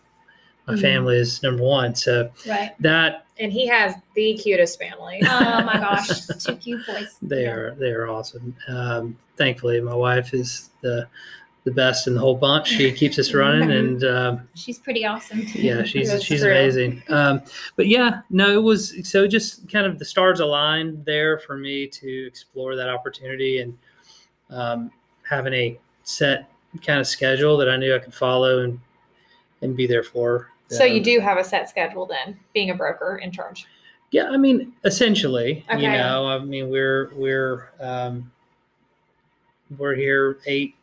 my 0.68 0.74
Mhm. 0.76 0.82
family 0.82 1.18
is 1.18 1.44
number 1.44 1.64
one. 1.64 1.94
So 1.96 2.30
Right. 2.48 2.72
that 2.80 3.26
And 3.40 3.52
he 3.52 3.66
has 3.68 3.96
the 4.16 4.36
cutest 4.36 4.80
family. 4.80 5.20
Oh 5.24 5.64
my 5.64 5.74
gosh, 5.80 6.26
two 6.40 6.56
cute 6.56 6.86
boys. 6.86 7.18
they 7.22 7.44
Yeah. 7.44 7.52
are 7.54 7.72
they 7.76 7.90
are 7.92 8.08
awesome. 8.08 8.56
Um, 8.68 9.18
thankfully, 9.38 9.82
my 9.82 9.96
wife 9.96 10.34
is 10.36 10.70
the 10.82 11.08
the 11.66 11.72
best 11.72 12.08
in 12.08 12.14
the 12.14 12.20
whole 12.20 12.36
bunch. 12.36 12.68
She 12.70 12.92
keeps 13.02 13.18
us 13.20 13.34
running, 13.34 13.72
and 13.78 14.04
um, 14.04 14.48
She's 14.56 14.80
pretty 14.80 15.06
awesome. 15.06 15.46
Too. 15.46 15.62
yeah, 15.62 15.84
she's 15.86 16.24
she's 16.24 16.44
amazing. 16.44 17.04
Um, 17.10 17.42
but 17.76 17.88
yeah, 17.88 18.22
no, 18.30 18.52
it 18.52 18.62
was 18.64 18.94
so 19.10 19.28
just 19.28 19.70
kind 19.72 19.86
of 19.86 20.00
the 20.00 20.06
stars 20.06 20.40
aligned 20.40 21.06
there 21.06 21.40
for 21.40 21.58
me 21.58 21.88
to 21.88 22.28
explore 22.28 22.76
that 22.76 22.90
opportunity 22.90 23.60
and 23.62 23.78
um, 24.50 24.92
having 25.28 25.54
a 25.54 25.80
set 26.04 26.50
kind 26.86 27.00
of 27.00 27.08
schedule 27.08 27.56
that 27.58 27.70
I 27.70 27.78
knew 27.78 27.96
I 27.96 28.00
could 28.00 28.14
follow 28.14 28.60
and 28.64 28.80
and 29.62 29.78
be 29.78 29.88
there 29.88 30.04
for. 30.04 30.50
so 30.70 30.84
you 30.84 30.98
Um, 30.98 31.04
do 31.04 31.20
have 31.22 31.38
a 31.38 31.44
set 31.44 31.70
schedule 31.70 32.06
then, 32.06 32.38
being 32.54 32.70
a 32.72 32.76
broker 32.76 33.18
in 33.24 33.32
charge. 33.32 33.66
Yeah, 34.12 34.30
I 34.30 34.38
mean, 34.38 34.74
essentially, 34.84 35.66
you 35.80 35.88
know, 35.90 36.28
I 36.28 36.38
mean, 36.40 36.70
we're 36.70 37.12
we're 37.16 37.70
um, 37.80 38.32
we're 39.78 39.96
here 39.96 40.38
eight 40.46 40.76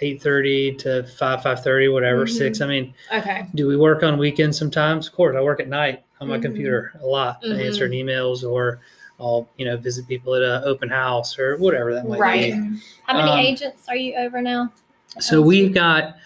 eight 0.00 0.22
thirty 0.22 0.74
to 0.76 1.04
five 1.04 1.42
five 1.42 1.62
thirty, 1.62 1.88
whatever 1.88 2.24
Mhm. 2.26 2.30
six. 2.36 2.60
I 2.60 2.66
mean, 2.66 2.94
Okay. 3.14 3.46
do 3.54 3.66
we 3.66 3.76
work 3.76 4.02
on 4.02 4.18
weekends 4.18 4.58
sometimes? 4.58 5.06
Of 5.06 5.12
course, 5.14 5.36
I 5.36 5.40
work 5.42 5.60
at 5.60 5.68
night 5.68 6.02
on 6.20 6.28
my 6.28 6.38
Mhm. 6.38 6.42
computer 6.42 6.92
a 7.02 7.06
lot, 7.06 7.42
Mhm. 7.42 7.58
answering 7.66 7.92
emails 7.92 8.42
or 8.48 8.80
I'll 9.18 9.48
you 9.56 9.66
know 9.66 9.76
visit 9.76 10.08
people 10.08 10.34
at 10.34 10.42
an 10.42 10.62
open 10.64 10.88
house 10.88 11.38
or 11.38 11.56
whatever 11.58 11.92
that 11.94 12.08
might 12.08 12.18
Right. 12.18 12.52
be. 12.54 12.80
How 13.04 13.16
many 13.16 13.30
Um, 13.30 13.38
agents 13.38 13.86
are 13.88 13.96
you 13.96 14.14
over 14.16 14.40
now? 14.40 14.72
So 15.18 15.42
we've 15.42 15.72
got 15.74 16.16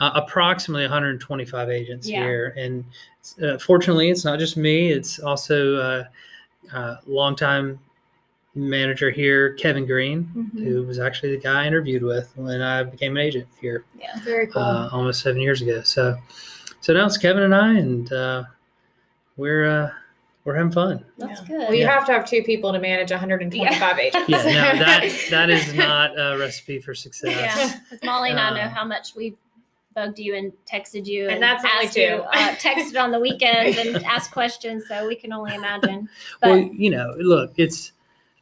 uh, 0.00 0.12
approximately 0.14 0.84
125 0.84 1.68
agents 1.68 2.08
Yeah. 2.08 2.22
here, 2.22 2.54
and 2.56 2.84
uh, 3.42 3.58
fortunately, 3.58 4.08
it's 4.08 4.24
not 4.24 4.38
just 4.38 4.56
me. 4.56 4.90
It's 4.92 5.18
also 5.18 5.76
uh, 5.76 6.04
uh, 6.72 6.96
longtime 7.06 7.78
manager 8.54 9.10
here, 9.10 9.52
Kevin 9.54 9.86
Green, 9.86 10.28
Mhm. 10.36 10.64
who 10.64 10.82
was 10.82 10.98
actually 10.98 11.36
the 11.36 11.42
guy 11.42 11.64
I 11.64 11.66
interviewed 11.66 12.02
with 12.02 12.32
when 12.36 12.60
I 12.60 12.82
became 12.82 13.12
an 13.16 13.22
agent 13.22 13.46
here 13.60 13.84
Yeah. 13.98 14.18
Very 14.24 14.46
cool. 14.48 14.62
uh, 14.62 14.88
almost 14.92 15.22
seven 15.22 15.40
years 15.40 15.62
ago. 15.62 15.82
So, 15.82 16.18
so 16.80 16.92
now 16.92 17.06
it's 17.06 17.16
Kevin 17.16 17.44
and 17.44 17.54
I, 17.54 17.74
and 17.74 18.12
uh, 18.12 18.44
we're 19.36 19.66
uh, 19.66 19.90
we're 20.44 20.56
having 20.56 20.72
fun. 20.72 21.04
That's 21.18 21.42
Yeah. 21.42 21.46
good. 21.46 21.58
well, 21.58 21.74
you 21.74 21.80
yeah. 21.82 21.90
have 21.92 22.06
to 22.06 22.12
have 22.12 22.24
two 22.28 22.42
people 22.42 22.72
to 22.72 22.80
manage 22.80 23.10
125 23.12 23.98
agents. 23.98 24.28
Yeah, 24.28 24.38
no, 24.42 24.78
that 24.78 25.02
that 25.30 25.50
is 25.50 25.74
not 25.74 26.18
a 26.18 26.36
recipe 26.38 26.80
for 26.80 26.94
success. 26.94 27.30
Yeah, 27.36 27.54
'cause 27.88 27.98
Molly 28.02 28.30
and 28.30 28.40
I 28.40 28.50
know 28.54 28.60
Uh, 28.62 28.68
how 28.70 28.84
much 28.84 29.14
we've 29.14 29.36
bugged 29.94 30.18
you 30.18 30.34
and 30.34 30.52
texted 30.72 31.04
you, 31.06 31.28
And 31.28 31.42
that's 31.42 31.64
only 31.64 31.86
asked 31.86 31.96
you, 31.96 32.08
two. 32.08 32.22
uh, 32.22 32.54
texted 32.56 33.00
on 33.00 33.10
the 33.10 33.20
weekends 33.20 33.76
and 33.78 34.02
asked 34.04 34.30
questions. 34.32 34.84
So 34.88 35.06
we 35.06 35.14
can 35.14 35.32
only 35.32 35.54
imagine. 35.54 36.08
But 36.40 36.50
well, 36.50 36.58
you 36.72 36.90
know, 36.90 37.14
look, 37.18 37.52
it's. 37.56 37.92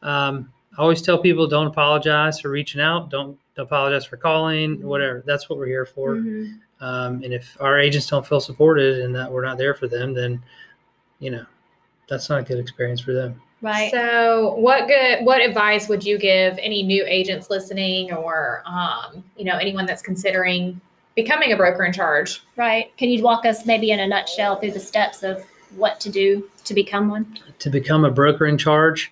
Um, 0.01 0.51
I 0.77 0.81
always 0.81 1.01
tell 1.01 1.17
people 1.17 1.47
don't 1.47 1.67
apologize 1.67 2.39
for 2.39 2.49
reaching 2.49 2.79
out. 2.81 3.09
Don't, 3.09 3.37
don't 3.55 3.65
apologize 3.65 4.05
for 4.05 4.17
calling. 4.17 4.81
Whatever. 4.81 5.23
That's 5.25 5.49
what 5.49 5.57
we're 5.59 5.65
here 5.67 5.85
for. 5.85 6.15
Mhm. 6.15 6.59
Um, 6.81 7.21
and 7.23 7.33
if 7.33 7.57
our 7.59 7.77
agents 7.79 8.07
don't 8.07 8.25
feel 8.25 8.39
supported 8.39 8.99
and 8.99 9.13
that 9.15 9.29
we're 9.31 9.43
not 9.43 9.57
there 9.57 9.73
for 9.73 9.87
them, 9.87 10.13
then, 10.13 10.41
you 11.19 11.31
know, 11.31 11.45
that's 12.07 12.29
not 12.29 12.39
a 12.39 12.43
good 12.43 12.57
experience 12.59 13.01
for 13.01 13.13
them. 13.13 13.41
right, 13.61 13.91
So, 13.91 14.55
what 14.55 14.87
good 14.87 15.25
what 15.25 15.41
advice 15.41 15.89
would 15.89 16.03
you 16.05 16.17
give 16.17 16.57
any 16.61 16.81
new 16.81 17.03
agents 17.05 17.49
listening, 17.49 18.13
or 18.13 18.63
um, 18.65 19.21
you 19.35 19.43
know 19.43 19.57
anyone 19.57 19.85
that's 19.85 20.01
considering 20.01 20.79
becoming 21.15 21.51
a 21.51 21.57
broker 21.57 21.83
in 21.83 21.91
charge? 21.91 22.41
right. 22.55 22.95
Can 22.95 23.09
you 23.09 23.21
walk 23.21 23.45
us 23.45 23.65
maybe 23.65 23.91
in 23.91 23.99
a 23.99 24.07
nutshell 24.07 24.55
through 24.55 24.71
the 24.71 24.79
steps 24.79 25.21
of 25.23 25.43
what 25.75 25.99
to 25.99 26.09
do 26.09 26.49
to 26.63 26.73
become 26.73 27.09
one? 27.09 27.37
To 27.59 27.69
become 27.69 28.05
a 28.05 28.11
broker 28.11 28.45
in 28.47 28.57
charge, 28.57 29.11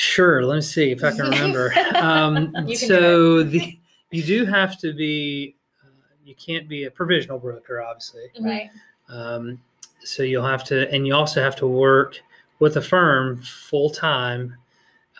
sure. 0.00 0.42
Let 0.44 0.56
me 0.56 0.60
see 0.62 0.90
if 0.90 1.04
I 1.04 1.10
can 1.10 1.30
remember. 1.30 1.72
Um, 2.00 2.52
can 2.54 2.76
so 2.76 3.42
the 3.42 3.78
you 4.10 4.22
do 4.22 4.46
have 4.46 4.78
to 4.80 4.94
be. 4.94 5.54
Uh, 5.84 5.90
you 6.24 6.34
can't 6.34 6.66
be 6.66 6.84
a 6.84 6.90
provisional 6.90 7.38
broker, 7.38 7.82
obviously. 7.82 8.28
Right. 8.40 8.70
Um, 9.10 9.60
so 10.02 10.22
you'll 10.22 10.46
have 10.46 10.64
to, 10.64 10.90
and 10.90 11.06
you 11.06 11.14
also 11.14 11.42
have 11.42 11.56
to 11.56 11.66
work 11.66 12.18
with 12.58 12.76
a 12.76 12.80
firm 12.80 13.42
full 13.42 13.90
time, 13.90 14.56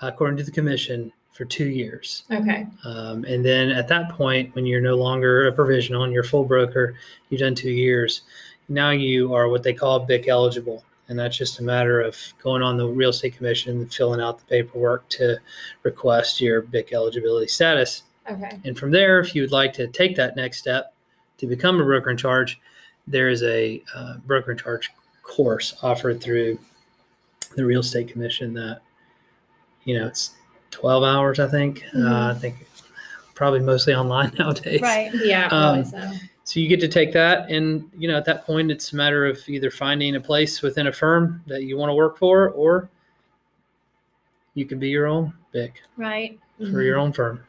according 0.00 0.38
to 0.38 0.44
the 0.44 0.50
commission, 0.50 1.12
for 1.32 1.44
two 1.44 1.68
years. 1.68 2.24
Okay. 2.30 2.66
Um, 2.84 3.24
and 3.24 3.44
then 3.44 3.70
at 3.70 3.88
that 3.88 4.10
point, 4.10 4.54
when 4.54 4.66
you're 4.66 4.80
no 4.80 4.96
longer 4.96 5.46
a 5.46 5.52
provisional 5.52 6.04
and 6.04 6.12
you're 6.12 6.24
full 6.24 6.44
broker, 6.44 6.94
you've 7.28 7.40
done 7.40 7.54
two 7.54 7.70
years. 7.70 8.22
Now 8.68 8.90
you 8.90 9.34
are 9.34 9.48
what 9.48 9.62
they 9.62 9.72
call 9.72 10.00
BIC 10.00 10.28
eligible. 10.28 10.84
And 11.10 11.18
that's 11.18 11.36
just 11.36 11.58
a 11.58 11.62
matter 11.64 12.00
of 12.00 12.16
going 12.40 12.62
on 12.62 12.76
the 12.76 12.86
real 12.86 13.10
estate 13.10 13.36
commission, 13.36 13.76
and 13.78 13.92
filling 13.92 14.20
out 14.20 14.38
the 14.38 14.44
paperwork 14.44 15.08
to 15.10 15.38
request 15.82 16.40
your 16.40 16.62
BIC 16.62 16.92
eligibility 16.92 17.48
status. 17.48 18.04
Okay. 18.30 18.60
And 18.64 18.78
from 18.78 18.92
there, 18.92 19.18
if 19.18 19.34
you 19.34 19.42
would 19.42 19.50
like 19.50 19.72
to 19.72 19.88
take 19.88 20.14
that 20.16 20.36
next 20.36 20.58
step 20.58 20.94
to 21.38 21.48
become 21.48 21.80
a 21.80 21.84
broker 21.84 22.10
in 22.10 22.16
charge, 22.16 22.60
there 23.08 23.28
is 23.28 23.42
a 23.42 23.82
uh, 23.92 24.18
broker 24.18 24.52
in 24.52 24.58
charge 24.58 24.90
course 25.24 25.74
offered 25.82 26.20
through 26.22 26.58
the 27.56 27.64
real 27.64 27.80
estate 27.80 28.06
commission 28.06 28.54
that, 28.54 28.80
you 29.82 29.98
know, 29.98 30.06
it's 30.06 30.30
12 30.70 31.02
hours, 31.02 31.40
I 31.40 31.48
think. 31.48 31.82
Uh, 31.92 32.32
I 32.36 32.38
think 32.38 32.68
probably 33.34 33.60
mostly 33.60 33.94
online 33.94 34.32
nowadays. 34.38 34.80
Right. 34.80 35.10
Yeah. 35.12 35.48
Probably 35.48 35.80
Um, 35.80 35.84
so. 35.86 36.12
So 36.50 36.58
you 36.58 36.66
get 36.66 36.80
to 36.80 36.88
take 36.88 37.12
that. 37.12 37.48
And, 37.48 37.88
you 37.96 38.08
know, 38.08 38.16
at 38.16 38.24
that 38.24 38.44
point, 38.44 38.72
it's 38.72 38.92
a 38.92 38.96
matter 38.96 39.24
of 39.24 39.38
either 39.48 39.70
finding 39.70 40.16
a 40.16 40.20
place 40.20 40.62
within 40.62 40.88
a 40.88 40.92
firm 40.92 41.44
that 41.46 41.62
you 41.62 41.76
want 41.76 41.90
to 41.90 41.94
work 41.94 42.18
for, 42.18 42.50
or 42.50 42.90
you 44.54 44.64
can 44.64 44.80
be 44.80 44.88
your 44.88 45.06
own 45.06 45.32
BIC 45.52 45.80
Right. 45.96 46.40
for 46.58 46.82
your 46.82 46.98
own 46.98 47.12
firm. 47.12 47.44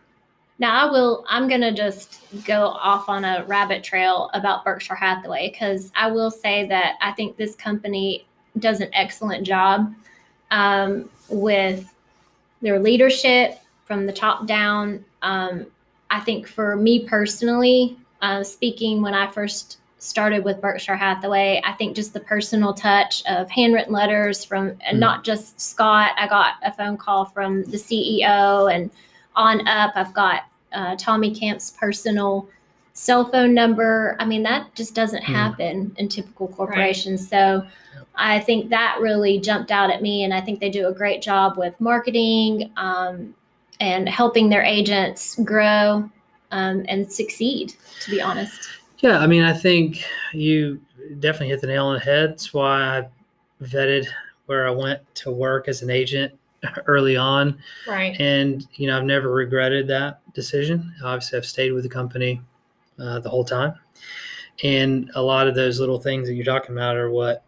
Now 0.60 0.88
I 0.88 0.92
will. 0.92 1.26
I'm 1.28 1.48
gonna 1.48 1.74
just 1.74 2.20
go 2.46 2.66
off 2.68 3.10
on 3.10 3.26
a 3.26 3.44
rabbit 3.46 3.84
trail 3.84 4.30
about 4.36 4.64
Berkshire 4.64 4.94
Hathaway 4.94 5.50
because 5.50 5.92
I 5.96 6.12
will 6.12 6.30
say 6.30 6.68
that 6.68 6.98
I 7.02 7.12
think 7.14 7.38
this 7.38 7.56
company 7.56 8.28
does 8.60 8.82
an 8.82 8.90
excellent 8.94 9.48
job 9.48 9.92
um, 10.52 11.10
with 11.28 11.92
their 12.62 12.80
leadership 12.80 13.62
from 13.86 14.06
the 14.06 14.14
top 14.14 14.46
down. 14.46 15.04
Um, 15.24 15.66
I 16.12 16.20
think 16.20 16.46
for 16.46 16.76
me 16.76 17.08
personally, 17.08 17.98
uh, 18.22 18.44
speaking 18.44 19.02
when 19.02 19.14
I 19.14 19.28
first 19.28 19.78
started 20.00 20.44
with 20.44 20.60
Berkshire 20.62 20.96
Hathaway, 20.96 21.62
I 21.64 21.74
think 21.74 21.96
just 21.96 22.14
the 22.14 22.20
personal 22.20 22.74
touch 22.74 23.24
of 23.28 23.50
handwritten 23.52 23.94
letters 23.94 24.44
from 24.44 24.70
and 24.82 24.98
Mhm. 24.98 25.00
not 25.00 25.24
just 25.24 25.60
Scott. 25.62 26.12
I 26.18 26.28
got 26.28 26.54
a 26.64 26.72
phone 26.72 26.98
call 26.98 27.26
from 27.26 27.64
the 27.66 27.78
CEO 27.78 28.68
and 28.74 28.90
on 29.36 29.68
up. 29.68 29.92
I've 29.96 30.14
got 30.14 30.42
uh, 30.74 30.96
Tommy 30.98 31.36
Camp's 31.36 31.70
personal 31.72 32.48
cell 32.94 33.26
phone 33.26 33.54
number. 33.54 34.16
I 34.20 34.26
mean, 34.26 34.42
that 34.44 34.74
just 34.74 34.96
doesn't 34.96 35.24
Hmm. 35.24 35.34
happen 35.34 35.92
in 35.98 36.08
typical 36.08 36.48
corporations. 36.48 37.28
So 37.28 37.64
I 38.16 38.40
think 38.40 38.70
that 38.70 38.98
really 39.02 39.38
jumped 39.40 39.70
out 39.72 39.90
at 39.92 40.02
me, 40.02 40.24
and 40.24 40.34
I 40.34 40.40
think 40.42 40.60
they 40.62 40.70
do 40.70 40.88
a 40.88 40.94
great 40.94 41.22
job 41.22 41.58
with 41.58 41.80
marketing 41.82 42.72
um, 42.78 43.34
and 43.82 44.08
helping 44.08 44.48
their 44.50 44.64
agents 44.64 45.36
grow 45.44 46.10
um, 46.52 46.86
and 46.88 47.12
succeed. 47.12 47.74
To 48.02 48.12
be 48.12 48.22
honest, 48.22 48.70
Yeah, 49.00 49.20
I 49.20 49.28
mean, 49.28 49.44
I 49.44 49.54
think 49.54 50.04
you 50.34 50.82
definitely 51.20 51.50
hit 51.50 51.62
the 51.62 51.68
nail 51.68 51.88
on 51.88 51.96
the 51.96 52.00
head. 52.00 52.32
That's 52.32 52.54
why 52.54 53.00
I 53.00 53.08
vetted 53.64 54.08
where 54.46 54.68
I 54.68 54.72
went 54.72 55.02
to 55.16 55.32
work 55.32 55.68
as 55.68 55.82
an 55.82 55.90
agent 55.90 56.34
early 56.86 57.16
on. 57.18 57.58
Right. 57.88 58.20
And, 58.20 58.68
you 58.76 58.88
know, 58.88 58.98
I've 58.98 59.06
never 59.06 59.32
regretted 59.32 59.88
that 59.88 60.22
decision. 60.34 60.94
Obviously, 61.04 61.38
I've 61.38 61.46
stayed 61.46 61.72
with 61.72 61.84
the 61.84 61.90
company 61.90 62.42
uh, 63.00 63.20
the 63.20 63.30
whole 63.30 63.46
time. 63.46 63.76
And 64.64 65.10
a 65.16 65.22
lot 65.22 65.48
of 65.48 65.56
those 65.56 65.80
little 65.80 66.00
things 66.00 66.28
that 66.28 66.36
you're 66.36 66.46
talking 66.46 66.76
about 66.76 66.98
are 66.98 67.10
what 67.10 67.44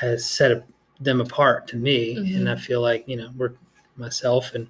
has 0.00 0.24
set 0.24 0.64
them 1.00 1.20
apart 1.20 1.66
to 1.68 1.76
me. 1.76 2.16
Mhm. 2.16 2.36
And 2.36 2.50
I 2.50 2.56
feel 2.56 2.80
like, 2.80 3.06
you 3.06 3.16
know, 3.16 3.30
we're 3.36 3.52
myself 3.96 4.54
and 4.54 4.68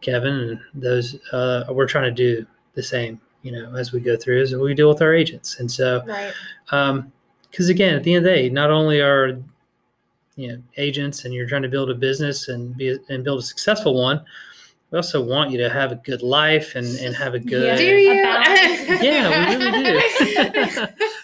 Kevin 0.00 0.32
and 0.32 0.60
those, 0.74 1.16
uh, 1.32 1.64
we're 1.70 1.86
trying 1.86 2.04
to 2.04 2.10
do 2.10 2.46
the 2.74 2.82
same, 2.82 3.20
you 3.42 3.52
know, 3.52 3.74
as 3.74 3.92
we 3.92 4.00
go 4.00 4.16
through, 4.16 4.42
as 4.42 4.54
we 4.54 4.74
deal 4.74 4.88
with 4.88 5.02
our 5.02 5.14
agents. 5.14 5.58
And 5.58 5.70
so, 5.70 6.02
Right. 6.06 6.32
because 7.50 7.68
again, 7.68 7.94
at 7.96 8.04
the 8.04 8.14
end 8.14 8.26
of 8.26 8.32
the 8.32 8.36
day, 8.36 8.48
not 8.48 8.70
only 8.70 9.00
are 9.00 9.42
you 10.36 10.48
know 10.48 10.62
agents 10.76 11.24
and 11.24 11.34
you're 11.34 11.46
trying 11.48 11.62
to 11.62 11.68
build 11.68 11.90
a 11.90 11.94
business 11.94 12.48
and 12.48 12.76
be 12.76 12.98
and 13.08 13.24
build 13.24 13.40
a 13.40 13.42
successful 13.42 13.94
one, 13.94 14.24
we 14.90 14.96
also 14.96 15.22
want 15.22 15.50
you 15.50 15.58
to 15.58 15.68
have 15.68 15.92
a 15.92 15.96
good 15.96 16.22
life 16.22 16.74
and 16.76 16.86
and 16.98 17.14
have 17.14 17.34
a 17.34 17.38
good 17.38 17.76
Do 17.76 17.84
you? 17.84 18.12
Yeah, 19.02 19.48
we 19.48 19.64
really 19.64 20.00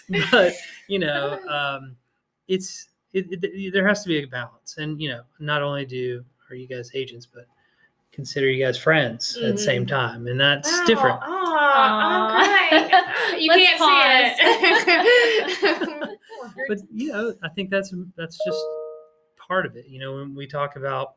do. 0.09 0.23
but 0.31 0.53
you 0.87 0.99
know, 0.99 1.39
um, 1.47 1.95
it's 2.47 2.89
it, 3.13 3.25
it, 3.31 3.73
there 3.73 3.87
has 3.87 4.03
to 4.03 4.09
be 4.09 4.21
a 4.23 4.27
balance, 4.27 4.77
and 4.77 5.01
you 5.01 5.09
know, 5.09 5.21
not 5.39 5.61
only 5.61 5.85
do 5.85 6.23
are 6.49 6.55
you 6.55 6.67
guys 6.67 6.91
agents, 6.93 7.25
but 7.25 7.45
consider 8.17 8.49
you 8.49 8.65
guys 8.65 8.77
friends 8.79 9.37
at 9.43 9.53
the 9.53 9.61
same 9.61 9.85
time, 9.85 10.25
and 10.27 10.39
that's 10.41 10.79
Wow. 10.79 10.85
different. 10.87 11.19
Aw, 11.21 12.33
okay. 12.69 12.91
You 13.39 13.49
Let's 13.51 13.67
can't 13.77 14.35
see 14.37 14.43
it. 14.43 16.17
but 16.67 16.79
you 16.93 17.11
know 17.11 17.33
i 17.43 17.49
think 17.49 17.69
that's 17.69 17.93
that's 18.15 18.43
just 18.43 18.57
part 19.37 19.65
of 19.65 19.75
it 19.75 19.85
you 19.87 19.99
know 19.99 20.15
when 20.15 20.33
we 20.35 20.47
talk 20.47 20.75
about 20.75 21.15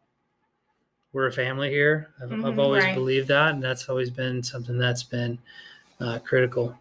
we're 1.13 1.27
a 1.27 1.33
family 1.33 1.71
here 1.71 2.11
i've, 2.23 2.33
I've 2.33 2.39
Mhm, 2.55 2.59
always 2.59 2.85
right. 2.85 2.95
believed 2.95 3.29
that 3.29 3.55
and 3.55 3.63
that's 3.63 3.89
always 3.89 4.11
been 4.11 4.43
something 4.43 4.77
that's 4.79 5.03
been 5.03 5.39
uh, 6.01 6.19
critical 6.21 6.77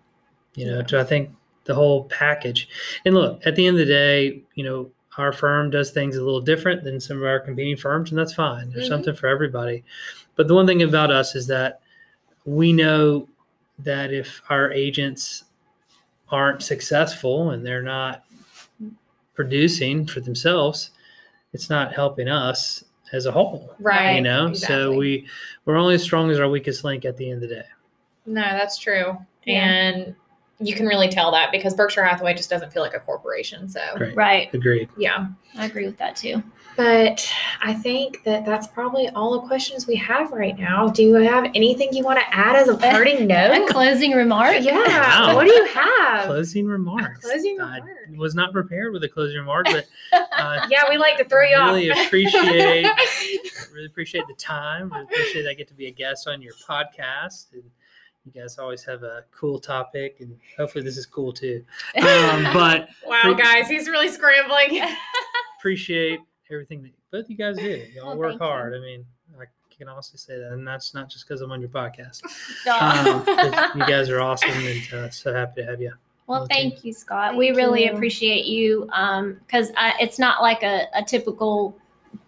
you 0.55 0.65
know 0.65 0.81
to 0.83 0.99
i 0.99 1.03
think 1.03 1.29
the 1.65 1.73
whole 1.75 2.03
package 2.05 2.67
and 3.05 3.15
look 3.15 3.45
at 3.45 3.55
the 3.55 3.65
end 3.65 3.79
of 3.79 3.87
the 3.87 3.93
day 3.93 4.41
you 4.55 4.63
know 4.63 4.91
our 5.17 5.33
firm 5.33 5.69
does 5.69 5.91
things 5.91 6.15
a 6.15 6.23
little 6.23 6.41
different 6.41 6.83
than 6.83 6.99
some 6.99 7.17
of 7.17 7.23
our 7.23 7.39
competing 7.39 7.75
firms 7.75 8.09
and 8.11 8.19
that's 8.19 8.33
fine 8.33 8.69
there's 8.71 8.85
Mhm. 8.85 8.89
something 8.89 9.15
for 9.15 9.27
everybody 9.27 9.83
but 10.35 10.47
the 10.47 10.53
one 10.55 10.65
thing 10.67 10.81
about 10.83 11.11
us 11.11 11.35
is 11.35 11.47
that 11.47 11.81
we 12.45 12.71
know 12.71 13.27
that 13.79 14.11
if 14.13 14.41
our 14.49 14.71
agents 14.71 15.43
aren't 16.31 16.61
successful 16.61 17.49
and 17.51 17.65
they're 17.65 17.81
not 17.81 18.23
producing 19.33 20.05
for 20.05 20.19
themselves, 20.19 20.91
it's 21.53 21.69
not 21.69 21.93
helping 21.93 22.27
us 22.27 22.83
as 23.13 23.25
a 23.25 23.31
whole. 23.31 23.73
Right. 23.79 24.15
You 24.15 24.21
know, 24.21 24.53
so 24.53 24.95
we 24.95 25.27
we're 25.65 25.77
only 25.77 25.95
as 25.95 26.03
strong 26.03 26.29
as 26.29 26.39
our 26.39 26.49
weakest 26.49 26.83
link 26.83 27.05
at 27.05 27.17
the 27.17 27.31
end 27.31 27.43
of 27.43 27.49
the 27.49 27.55
day. 27.55 27.65
No, 28.25 28.41
that's 28.41 28.77
true. 28.77 29.17
Yeah. 29.45 29.53
And 29.63 30.15
you 30.59 30.75
can 30.75 30.85
really 30.85 31.07
tell 31.09 31.31
that 31.31 31.51
because 31.51 31.73
Berkshire 31.73 32.03
Hathaway 32.03 32.33
just 32.33 32.49
doesn't 32.49 32.71
feel 32.73 32.81
like 32.83 32.93
a 32.93 32.99
corporation. 32.99 33.69
So, 33.69 33.79
Great. 33.95 34.15
Right. 34.15 34.53
Agreed. 34.53 34.89
yeah. 34.97 35.27
I 35.57 35.65
agree 35.65 35.85
with 35.85 35.97
that 35.97 36.15
too. 36.15 36.43
But 36.77 37.29
I 37.61 37.73
think 37.73 38.23
that 38.23 38.45
that's 38.45 38.67
probably 38.67 39.09
all 39.09 39.41
the 39.41 39.47
questions 39.47 39.85
we 39.85 39.95
have 39.97 40.31
right 40.31 40.57
now. 40.57 40.87
Do 40.87 41.03
you 41.03 41.15
have 41.15 41.45
anything 41.53 41.89
you 41.91 42.05
want 42.05 42.19
to 42.19 42.33
add 42.33 42.55
as 42.55 42.69
a 42.69 42.77
parting 42.77 43.17
A 43.23 43.25
note? 43.25 43.67
closing 43.69 44.11
remark. 44.13 44.57
Yeah. 44.61 44.77
Wow. 44.87 45.35
What 45.35 45.45
do 45.45 45.51
you 45.51 45.65
have? 45.65 46.25
Closing 46.27 46.67
remarks. 46.67 47.25
closing 47.25 47.59
I 47.59 47.81
was 48.15 48.33
not 48.33 48.53
prepared 48.53 48.93
with 48.93 49.03
a 49.03 49.09
closing 49.09 49.37
remark, 49.39 49.65
but 49.65 49.87
uh, 50.13 50.67
Yeah, 50.71 50.83
we 50.89 50.97
like 50.97 51.17
to 51.17 51.25
throw 51.25 51.43
you 51.43 51.57
really 51.57 51.91
off. 51.91 52.05
appreciate 52.07 52.85
really 53.73 53.85
appreciate 53.87 54.23
the 54.27 54.35
time. 54.35 54.89
Really 54.91 55.03
appreciate 55.03 55.47
I 55.47 55.53
get 55.55 55.67
to 55.69 55.73
be 55.73 55.87
a 55.87 55.91
guest 55.91 56.27
on 56.29 56.41
your 56.41 56.53
podcast, 56.67 57.47
and 57.53 57.63
you 58.25 58.31
guys 58.41 58.57
always 58.57 58.83
have 58.83 59.03
a 59.03 59.23
cool 59.31 59.59
topic, 59.59 60.17
and 60.19 60.37
hopefully 60.57 60.83
this 60.83 60.97
is 60.97 61.05
cool 61.05 61.31
too. 61.33 61.63
Um, 61.97 62.43
but 62.53 62.89
wow, 63.05 63.33
guys, 63.33 63.67
he's 63.67 63.87
really 63.87 64.09
scrambling. 64.09 64.81
appreciate 65.57 66.19
everything 66.51 66.81
that 66.83 66.91
both 67.11 67.29
you 67.29 67.37
guys 67.37 67.57
do. 67.57 67.85
Y'all 67.95 68.07
Well, 68.09 68.17
work 68.17 68.29
thank 68.31 68.41
you. 68.41 68.45
hard. 68.47 68.75
I 68.75 68.79
mean, 68.79 69.05
I 69.39 69.45
can 69.75 69.87
honestly 69.87 70.17
say 70.17 70.37
that, 70.37 70.51
and 70.51 70.67
that's 70.67 70.93
not 70.93 71.09
just 71.09 71.27
because 71.27 71.41
I'm 71.41 71.51
on 71.51 71.59
your 71.61 71.69
podcast. 71.69 72.21
Aw. 72.67 73.09
Um, 73.15 73.25
'cause 73.25 73.75
you 73.75 73.85
guys 73.85 74.09
are 74.09 74.21
awesome, 74.21 74.49
and 74.51 74.93
uh, 74.93 75.09
so 75.09 75.33
happy 75.33 75.61
to 75.61 75.67
have 75.67 75.81
you. 75.81 75.93
Well, 76.27 76.43
Okay. 76.43 76.69
thank 76.69 76.85
you, 76.85 76.93
Scott. 76.93 77.29
Thank 77.31 77.39
we 77.39 77.51
really 77.51 77.85
you. 77.85 77.91
appreciate 77.93 78.45
you 78.45 78.85
because 78.85 79.71
it's 79.99 80.19
not 80.19 80.41
like 80.43 80.61
a, 80.61 80.85
a 80.93 81.03
typical 81.03 81.75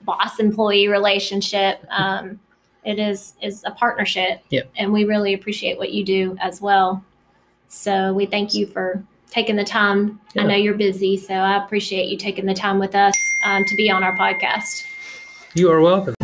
boss 0.04 0.40
employee 0.40 0.88
relationship. 0.88 1.86
Um, 1.90 2.40
it 2.84 3.00
is 3.00 3.34
is 3.41 3.63
a 3.65 3.72
partnership, 3.72 4.41
Yep. 4.50 4.72
and 4.78 4.91
we 4.91 5.06
really 5.06 5.34
appreciate 5.34 5.78
what 5.78 5.91
you 5.91 6.04
do 6.04 6.38
as 6.41 6.62
well. 6.62 7.04
So 7.67 8.13
we 8.13 8.26
thank 8.26 8.54
you 8.54 8.65
for 8.67 9.04
taking 9.30 9.56
the 9.56 9.63
time. 9.63 10.20
I 10.38 10.44
know 10.44 10.56
you're 10.56 10.74
busy, 10.74 11.15
so 11.17 11.34
I 11.34 11.63
appreciate 11.63 12.10
you 12.10 12.17
taking 12.17 12.46
the 12.46 12.54
time 12.54 12.80
with 12.80 12.96
us 12.96 13.15
um, 13.46 13.63
to 13.65 13.76
be 13.76 13.89
on 13.89 14.04
our 14.04 14.15
podcast. 14.17 14.84
You 15.54 15.72
are 15.72 15.82
welcome. 15.82 16.15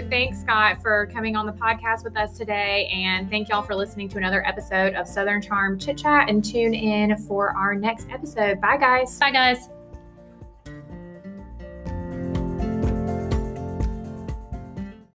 to 0.00 0.08
thank 0.08 0.34
Scott 0.34 0.80
for 0.82 1.06
coming 1.12 1.34
on 1.34 1.46
the 1.46 1.52
podcast 1.52 2.04
with 2.04 2.16
us 2.16 2.36
today. 2.36 2.88
And 2.92 3.28
thank 3.30 3.48
y'all 3.48 3.62
for 3.62 3.74
listening 3.74 4.08
to 4.10 4.18
another 4.18 4.46
episode 4.46 4.94
of 4.94 5.08
Southern 5.08 5.40
Charm 5.42 5.78
Chit 5.78 5.98
Chat. 5.98 6.28
And 6.28 6.44
tune 6.44 6.74
in 6.74 7.16
for 7.26 7.50
our 7.56 7.74
next 7.74 8.06
episode. 8.10 8.60
Bye, 8.60 8.76
guys. 8.76 9.18
Bye, 9.18 9.30
guys. 9.32 9.68